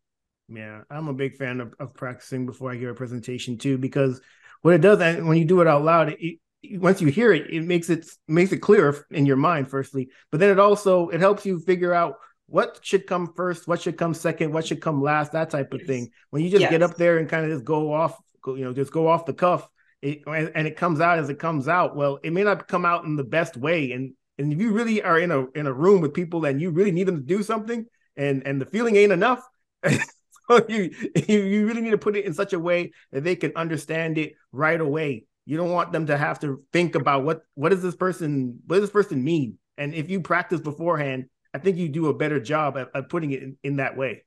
Yeah, 0.50 0.82
I'm 0.90 1.08
a 1.08 1.14
big 1.14 1.36
fan 1.36 1.62
of, 1.62 1.74
of 1.80 1.94
practicing 1.94 2.46
before 2.46 2.72
I 2.72 2.76
give 2.76 2.90
a 2.90 2.94
presentation 2.94 3.58
too, 3.58 3.78
because 3.78 4.22
what 4.62 4.74
it 4.74 4.82
does 4.82 5.00
when 5.24 5.38
you 5.38 5.46
do 5.46 5.62
it 5.62 5.68
out 5.68 5.84
loud, 5.84 6.16
it, 6.20 6.40
once 6.80 7.02
you 7.02 7.08
hear 7.08 7.32
it, 7.32 7.54
it 7.54 7.64
makes 7.64 7.90
it 7.90 8.06
makes 8.28 8.52
it 8.52 8.58
clear 8.58 9.06
in 9.12 9.26
your 9.26 9.38
mind, 9.38 9.70
firstly, 9.70 10.10
but 10.32 10.40
then 10.40 10.50
it 10.50 10.60
also 10.60 11.10
it 11.10 11.20
helps 11.20 11.46
you 11.46 11.60
figure 11.60 11.94
out 11.94 12.16
what 12.48 12.80
should 12.82 13.08
come 13.08 13.34
first, 13.36 13.68
what 13.68 13.82
should 13.82 13.98
come 13.98 14.14
second, 14.14 14.54
what 14.54 14.66
should 14.66 14.82
come 14.82 15.02
last, 15.02 15.34
that 15.34 15.50
type 15.50 15.74
of 15.74 15.82
thing. 15.84 16.10
When 16.30 16.44
you 16.44 16.50
just 16.50 16.62
yes. 16.62 16.72
get 16.72 16.82
up 16.82 16.96
there 16.96 17.18
and 17.18 17.30
kind 17.30 17.46
of 17.46 17.52
just 17.52 17.66
go 17.66 17.94
off, 17.94 18.18
go, 18.42 18.56
you 18.56 18.64
know, 18.64 18.74
just 18.74 18.92
go 18.92 19.08
off 19.08 19.26
the 19.26 19.34
cuff, 19.34 19.68
it, 20.02 20.22
and 20.26 20.66
it 20.66 20.78
comes 20.78 21.02
out 21.02 21.20
as 21.20 21.30
it 21.30 21.40
comes 21.40 21.68
out. 21.68 21.96
Well, 21.96 22.20
it 22.24 22.32
may 22.32 22.44
not 22.44 22.68
come 22.68 22.86
out 22.86 23.04
in 23.04 23.18
the 23.18 23.24
best 23.24 23.58
way, 23.58 23.92
and 23.92 24.14
and 24.38 24.54
if 24.54 24.60
you 24.60 24.72
really 24.72 25.02
are 25.02 25.20
in 25.20 25.32
a 25.32 25.46
in 25.52 25.68
a 25.68 25.74
room 25.74 26.02
with 26.02 26.14
people 26.14 26.46
and 26.46 26.62
you 26.62 26.72
really 26.72 26.92
need 26.92 27.08
them 27.08 27.18
to 27.18 27.24
do 27.24 27.44
something, 27.44 27.86
and 28.16 28.46
and 28.46 28.62
the 28.62 28.66
feeling 28.66 28.96
ain't 28.96 29.12
enough. 29.12 29.42
so 29.86 30.66
you 30.68 30.92
you 31.28 31.68
really 31.68 31.82
need 31.82 31.92
to 31.92 31.98
put 31.98 32.16
it 32.16 32.26
in 32.26 32.34
such 32.34 32.54
a 32.54 32.60
way 32.60 32.92
that 33.12 33.24
they 33.24 33.36
can 33.36 33.54
understand 33.56 34.18
it 34.18 34.34
right 34.52 34.80
away. 34.80 35.26
You 35.46 35.58
don't 35.58 35.72
want 35.72 35.92
them 35.92 36.08
to 36.08 36.18
have 36.18 36.40
to 36.42 36.64
think 36.74 36.96
about 36.96 37.24
what 37.24 37.42
what 37.56 37.70
does 37.70 37.82
this 37.82 37.96
person 37.96 38.60
what 38.66 38.78
does 38.78 38.84
this 38.84 38.92
person 38.92 39.24
mean. 39.24 39.58
And 39.78 39.94
if 39.94 40.10
you 40.10 40.22
practice 40.22 40.60
beforehand, 40.60 41.26
I 41.54 41.60
think 41.60 41.78
you 41.78 41.90
do 41.90 42.08
a 42.08 42.14
better 42.14 42.40
job 42.40 42.78
at, 42.78 42.90
at 42.94 43.10
putting 43.10 43.32
it 43.32 43.44
in, 43.44 43.58
in 43.64 43.76
that 43.78 43.96
way. 43.98 44.24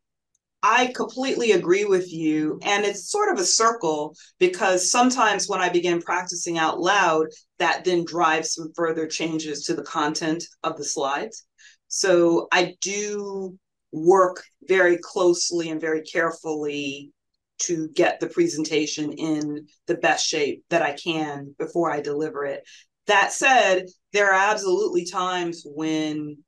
I 0.62 0.92
completely 0.94 1.53
agree 1.53 1.85
with 1.85 2.12
you. 2.12 2.59
And 2.62 2.85
it's 2.85 3.11
sort 3.11 3.33
of 3.33 3.38
a 3.38 3.44
circle 3.44 4.14
because 4.38 4.90
sometimes 4.90 5.49
when 5.49 5.61
I 5.61 5.70
begin 5.70 6.03
practicing 6.03 6.59
out 6.59 6.81
loud, 6.81 7.29
that 7.59 7.85
then 7.85 8.05
drives 8.05 8.55
some 8.55 8.73
further 8.75 9.07
changes 9.07 9.64
to 9.64 9.75
the 9.75 9.83
content 9.83 10.44
of 10.62 10.77
the 10.77 10.85
slides. 10.85 11.46
So 11.88 12.46
I 12.53 12.75
do 12.81 13.59
work 13.92 14.42
very 14.68 14.99
closely 14.99 15.70
and 15.70 15.81
very 15.81 16.03
carefully 16.03 17.12
to 17.61 17.88
get 17.88 18.20
the 18.20 18.29
presentation 18.29 19.12
in 19.12 19.66
the 19.87 19.96
best 19.96 20.27
shape 20.27 20.64
that 20.70 20.83
I 20.83 20.92
can 20.92 21.55
before 21.59 21.90
I 21.90 22.01
deliver 22.01 22.44
it. 22.44 22.62
That 23.07 23.33
said, 23.33 23.87
there 24.12 24.33
are 24.33 24.51
absolutely 24.51 25.05
times 25.05 25.62
when 25.66 26.38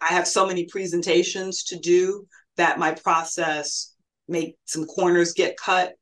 I 0.00 0.14
have 0.14 0.26
so 0.26 0.46
many 0.46 0.66
presentations 0.66 1.64
to 1.64 1.78
do 1.78 2.26
that 2.56 2.78
my 2.78 2.92
process 2.92 3.94
make 4.28 4.56
some 4.64 4.86
corners 4.86 5.32
get 5.32 5.56
cut. 5.56 5.94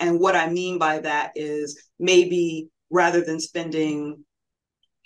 And 0.00 0.20
what 0.20 0.36
I 0.36 0.48
mean 0.48 0.78
by 0.78 1.00
that 1.00 1.32
is 1.34 1.82
maybe 1.98 2.68
rather 2.90 3.20
than 3.20 3.40
spending, 3.40 4.24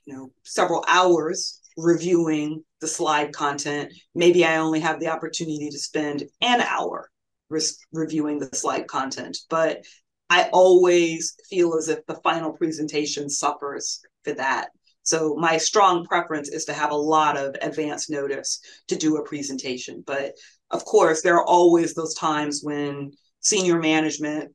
you 0.04 0.14
know, 0.14 0.32
several 0.44 0.84
hours 0.86 1.60
reviewing 1.76 2.62
the 2.80 2.86
slide 2.86 3.32
content, 3.32 3.92
maybe 4.14 4.44
I 4.44 4.58
only 4.58 4.80
have 4.80 5.00
the 5.00 5.08
opportunity 5.08 5.70
to 5.70 5.78
spend 5.78 6.24
an 6.40 6.60
hour 6.60 7.10
re- 7.48 7.60
reviewing 7.92 8.38
the 8.38 8.54
slide 8.54 8.86
content. 8.86 9.38
But 9.48 9.84
I 10.28 10.48
always 10.52 11.34
feel 11.48 11.76
as 11.76 11.88
if 11.88 12.04
the 12.06 12.20
final 12.22 12.52
presentation 12.52 13.28
suffers 13.28 14.00
for 14.24 14.32
that. 14.34 14.70
So 15.02 15.34
my 15.36 15.58
strong 15.58 16.06
preference 16.06 16.48
is 16.48 16.64
to 16.66 16.72
have 16.72 16.90
a 16.90 16.96
lot 16.96 17.36
of 17.36 17.56
advance 17.60 18.08
notice 18.08 18.60
to 18.88 18.96
do 18.96 19.16
a 19.16 19.24
presentation. 19.24 20.02
But 20.06 20.34
of 20.72 20.84
course, 20.84 21.22
there 21.22 21.36
are 21.36 21.46
always 21.46 21.94
those 21.94 22.14
times 22.14 22.60
when 22.62 23.12
senior 23.40 23.78
management, 23.78 24.52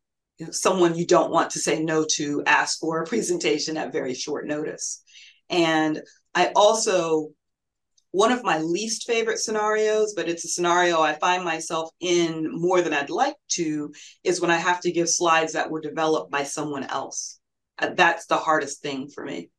someone 0.52 0.96
you 0.96 1.06
don't 1.06 1.32
want 1.32 1.52
to 1.52 1.60
say 1.60 1.84
no 1.84 2.06
to, 2.16 2.44
ask 2.46 2.80
for 2.80 3.02
a 3.02 3.06
presentation 3.06 3.78
at 3.78 3.92
very 3.92 4.14
short 4.14 4.48
notice. 4.48 5.04
And 5.50 6.02
I 6.34 6.52
also, 6.56 7.30
one 8.12 8.32
of 8.32 8.44
my 8.44 8.60
least 8.60 9.06
favorite 9.06 9.40
scenarios, 9.40 10.14
but 10.16 10.28
it's 10.28 10.46
a 10.46 10.50
scenario 10.50 11.02
I 11.02 11.14
find 11.14 11.44
myself 11.44 11.90
in 12.00 12.48
more 12.52 12.82
than 12.82 12.94
I'd 12.94 13.10
like 13.10 13.36
to, 13.50 13.92
is 14.24 14.42
when 14.42 14.52
I 14.52 14.58
have 14.58 14.82
to 14.82 14.92
give 14.92 15.10
slides 15.10 15.54
that 15.54 15.70
were 15.70 15.82
developed 15.82 16.32
by 16.32 16.44
someone 16.44 16.84
else. 16.84 17.40
Uh, 17.80 17.90
that's 17.96 18.26
the 18.26 18.38
hardest 18.38 18.82
thing 18.82 19.08
for 19.08 19.24
me. 19.24 19.50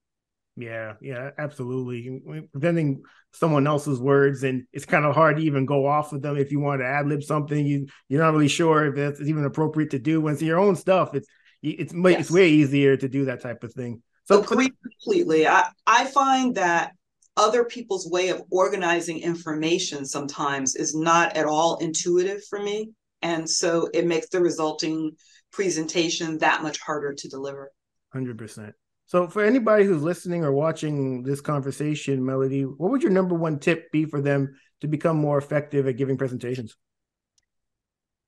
Yeah, 0.58 0.94
yeah, 1.00 1.30
absolutely. 1.38 2.20
Preventing 2.50 3.04
someone 3.32 3.68
else's 3.68 4.00
words, 4.00 4.42
and 4.42 4.66
it's 4.72 4.84
kind 4.84 5.04
of 5.04 5.14
hard 5.14 5.36
to 5.36 5.42
even 5.42 5.66
go 5.66 5.86
off 5.86 6.12
of 6.12 6.20
them 6.20 6.36
if 6.36 6.50
you 6.50 6.58
want 6.58 6.80
to 6.80 6.84
ad 6.84 7.06
lib 7.06 7.22
something. 7.22 7.64
You 7.64 7.86
you're 8.08 8.20
not 8.20 8.32
really 8.32 8.48
sure 8.48 8.86
if 8.86 8.96
that's 8.96 9.20
even 9.20 9.44
appropriate 9.44 9.90
to 9.90 10.00
do. 10.00 10.20
When 10.20 10.32
it's 10.32 10.42
your 10.42 10.58
own 10.58 10.74
stuff, 10.74 11.14
it's 11.14 11.28
it's 11.62 11.94
yes. 11.94 12.20
it's 12.20 12.30
way 12.32 12.48
easier 12.48 12.96
to 12.96 13.08
do 13.08 13.26
that 13.26 13.40
type 13.40 13.62
of 13.62 13.72
thing. 13.72 14.02
So 14.24 14.42
agree 14.42 14.72
completely. 14.82 15.46
I 15.46 15.68
I 15.86 16.06
find 16.06 16.56
that 16.56 16.90
other 17.36 17.64
people's 17.64 18.10
way 18.10 18.30
of 18.30 18.42
organizing 18.50 19.20
information 19.20 20.04
sometimes 20.04 20.74
is 20.74 20.92
not 20.92 21.36
at 21.36 21.46
all 21.46 21.76
intuitive 21.76 22.42
for 22.50 22.60
me, 22.60 22.90
and 23.22 23.48
so 23.48 23.88
it 23.94 24.08
makes 24.08 24.28
the 24.30 24.40
resulting 24.40 25.12
presentation 25.52 26.38
that 26.38 26.64
much 26.64 26.80
harder 26.80 27.14
to 27.14 27.28
deliver. 27.28 27.70
Hundred 28.12 28.38
percent. 28.38 28.74
So, 29.08 29.26
for 29.26 29.42
anybody 29.42 29.84
who's 29.84 30.02
listening 30.02 30.44
or 30.44 30.52
watching 30.52 31.22
this 31.22 31.40
conversation, 31.40 32.20
Melodi, 32.20 32.64
what 32.64 32.90
would 32.90 33.02
your 33.02 33.10
number 33.10 33.34
one 33.34 33.58
tip 33.58 33.90
be 33.90 34.04
for 34.04 34.20
them 34.20 34.54
to 34.82 34.86
become 34.86 35.16
more 35.16 35.38
effective 35.38 35.86
at 35.86 35.96
giving 35.96 36.18
presentations? 36.18 36.76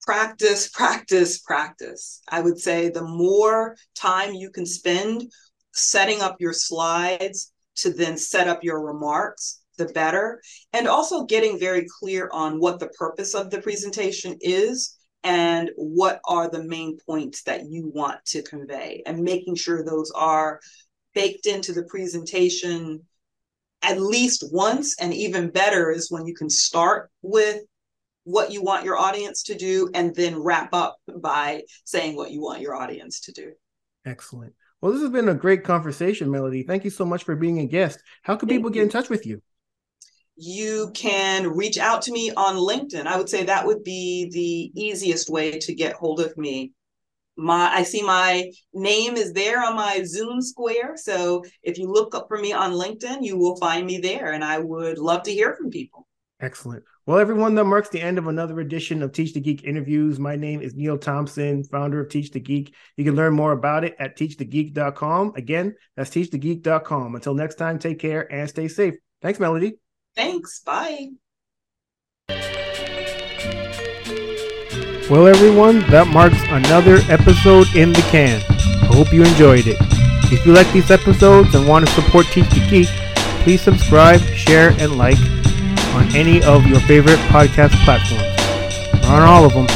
Practice, 0.01 0.71
practice, 0.71 1.39
practice. 1.39 2.23
I 2.31 2.41
would 2.41 2.59
say 2.59 2.89
the 2.89 3.05
more 3.05 3.77
time 3.95 4.33
you 4.33 4.51
can 4.51 4.65
spend 4.65 5.31
setting 5.75 6.23
up 6.23 6.37
your 6.41 6.55
slides 6.55 7.53
to 7.77 7.93
then 7.93 8.17
set 8.17 8.49
up 8.49 8.65
your 8.65 8.81
remarks, 8.83 9.61
the 9.77 9.85
better. 9.85 10.41
And 10.73 10.89
also 10.89 11.27
getting 11.27 11.59
very 11.59 11.87
clear 12.01 12.31
on 12.33 12.59
what 12.59 12.79
the 12.79 12.89
purpose 12.89 13.35
of 13.35 13.51
the 13.51 13.61
presentation 13.61 14.39
is 14.41 14.99
and 15.23 15.71
what 15.77 16.21
are 16.27 16.49
the 16.49 16.65
main 16.65 16.99
points 17.07 17.43
that 17.43 17.67
you 17.67 17.91
want 17.95 18.25
to 18.27 18.43
convey? 18.43 19.03
And 19.05 19.23
making 19.23 19.57
sure 19.57 19.85
those 19.85 20.11
are 20.13 20.61
baked 21.15 21.47
into 21.47 21.73
the 21.73 21.85
presentation 21.85 23.03
at 23.83 24.01
least 24.01 24.45
once 24.53 24.97
and 25.01 25.13
even 25.15 25.51
better 25.51 25.91
is 25.91 26.11
when 26.11 26.27
you 26.27 26.35
can 26.35 26.51
start 26.51 27.11
with 27.23 27.63
what 28.25 28.53
you 28.53 28.63
want 28.63 28.85
your 28.85 28.99
audience 28.99 29.43
to 29.45 29.55
do 29.55 29.91
and 29.95 30.15
then 30.15 30.39
wrap 30.39 30.73
up 30.75 30.99
by 31.21 31.63
saying 31.85 32.15
what 32.15 32.31
you 32.31 32.41
want 32.43 32.61
your 32.61 32.77
audience 32.77 33.21
to 33.21 33.33
do. 33.33 33.53
Excellent. 34.05 34.55
Well 34.81 34.93
this 34.93 35.01
has 35.01 35.11
been 35.11 35.31
a 35.31 35.35
great 35.35 35.65
conversation 35.65 36.29
Melodi. 36.29 36.67
Thank 36.67 36.85
you 36.85 36.91
so 36.91 37.05
much 37.05 37.25
for 37.25 37.37
being 37.37 37.61
a 37.61 37.67
guest. 37.67 38.03
How 38.23 38.37
can 38.37 38.49
people 38.49 38.71
get 38.71 38.83
in 38.83 38.91
touch 38.91 39.09
with 39.09 39.27
you 39.27 39.43
you 40.41 40.91
can 40.95 41.49
reach 41.49 41.77
out 41.77 42.03
to 42.03 42.13
me 42.13 42.33
on 42.33 42.57
LinkedIn. 42.57 43.07
I 43.07 43.19
would 43.19 43.29
say 43.29 43.45
that 43.45 43.67
would 43.67 43.85
be 43.85 44.31
the 44.33 44.81
easiest 44.81 45.29
way 45.29 45.59
to 45.59 45.75
get 45.75 45.93
hold 45.93 46.21
of 46.21 46.37
me. 46.39 46.73
my 47.37 47.71
I 47.73 47.83
see 47.83 48.03
my 48.03 48.51
name 48.73 49.17
is 49.17 49.35
there 49.35 49.63
on 49.63 49.77
my 49.77 50.03
Zoom 50.05 50.41
square. 50.41 50.97
So 50.97 51.45
if 51.63 51.77
you 51.77 51.93
look 51.93 52.15
up 52.15 52.27
for 52.29 52.39
me 52.39 52.55
on 52.55 52.73
LinkedIn, 52.73 53.19
you 53.21 53.37
will 53.37 53.57
find 53.57 53.87
me 53.87 53.99
there. 53.99 54.33
And 54.33 54.43
I 54.43 54.59
would 54.59 54.99
love 54.99 55.23
to 55.25 55.33
hear 55.33 55.55
from 55.55 55.71
people. 55.71 56.07
Excellent. 56.41 56.85
Well, 57.05 57.19
everyone, 57.19 57.55
that 57.57 57.65
marks 57.65 57.91
the 57.91 58.01
end 58.01 58.17
of 58.17 58.27
another 58.27 58.61
edition 58.61 59.03
of 59.03 59.13
Teach 59.13 59.35
the 59.35 59.41
Geek 59.41 59.65
interviews. 59.65 60.19
My 60.19 60.37
name 60.37 60.63
is 60.63 60.75
Neil 60.75 60.97
Thompson, 60.97 61.65
founder 61.65 62.01
of 62.01 62.09
Teach 62.09 62.31
the 62.31 62.41
Geek. 62.41 62.75
You 62.97 63.05
can 63.05 63.15
learn 63.15 63.35
more 63.35 63.53
about 63.53 63.85
it 63.85 63.95
at 63.99 64.17
teachthegeek.com. 64.17 65.33
Again, 65.37 65.75
that's 65.97 66.11
teachthegeek.com. 66.11 67.15
Until 67.15 67.35
next 67.35 67.57
time, 67.57 67.79
take 67.79 67.99
care 67.99 68.33
and 68.33 68.49
stay 68.49 68.69
safe. 68.69 68.95
Thanks, 69.21 69.39
Melodi. 69.39 69.73
Thanks. 70.17 70.61
Bye. 70.61 71.11
Well, 75.09 75.27
everyone, 75.27 75.81
that 75.91 76.07
marks 76.07 76.41
another 76.51 77.01
episode 77.09 77.67
in 77.75 77.93
the 77.93 78.03
can. 78.11 78.41
I 78.83 78.87
hope 78.95 79.13
you 79.13 79.25
enjoyed 79.25 79.67
it. 79.67 79.77
If 80.33 80.47
you 80.47 80.53
like 80.53 80.71
these 80.73 80.91
episodes 80.93 81.55
and 81.57 81.67
want 81.67 81.85
to 81.87 81.93
support 81.93 82.27
Teach 82.27 82.49
the 82.51 82.61
Geek, 82.71 82.87
please 83.43 83.61
subscribe, 83.61 84.21
share, 84.21 84.71
and 84.79 84.97
like 84.97 85.19
on 85.95 86.15
any 86.15 86.41
of 86.45 86.65
your 86.67 86.79
favorite 86.81 87.19
podcast 87.31 87.73
platforms. 87.85 88.23
We're 89.03 89.17
on 89.17 89.23
all 89.23 89.45
of 89.45 89.53
them. 89.53 89.67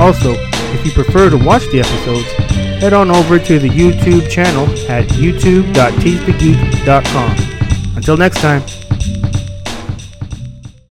Also, 0.00 0.32
if 0.72 0.86
you 0.86 0.92
prefer 0.92 1.28
to 1.28 1.36
watch 1.36 1.66
the 1.68 1.80
episodes, 1.80 2.32
head 2.80 2.94
on 2.94 3.10
over 3.10 3.38
to 3.38 3.58
the 3.58 3.68
YouTube 3.68 4.30
channel 4.30 4.64
at 4.90 5.06
youtube.teachthegeek.com. 5.08 7.96
Until 7.96 8.16
next 8.16 8.40
time. 8.40 8.62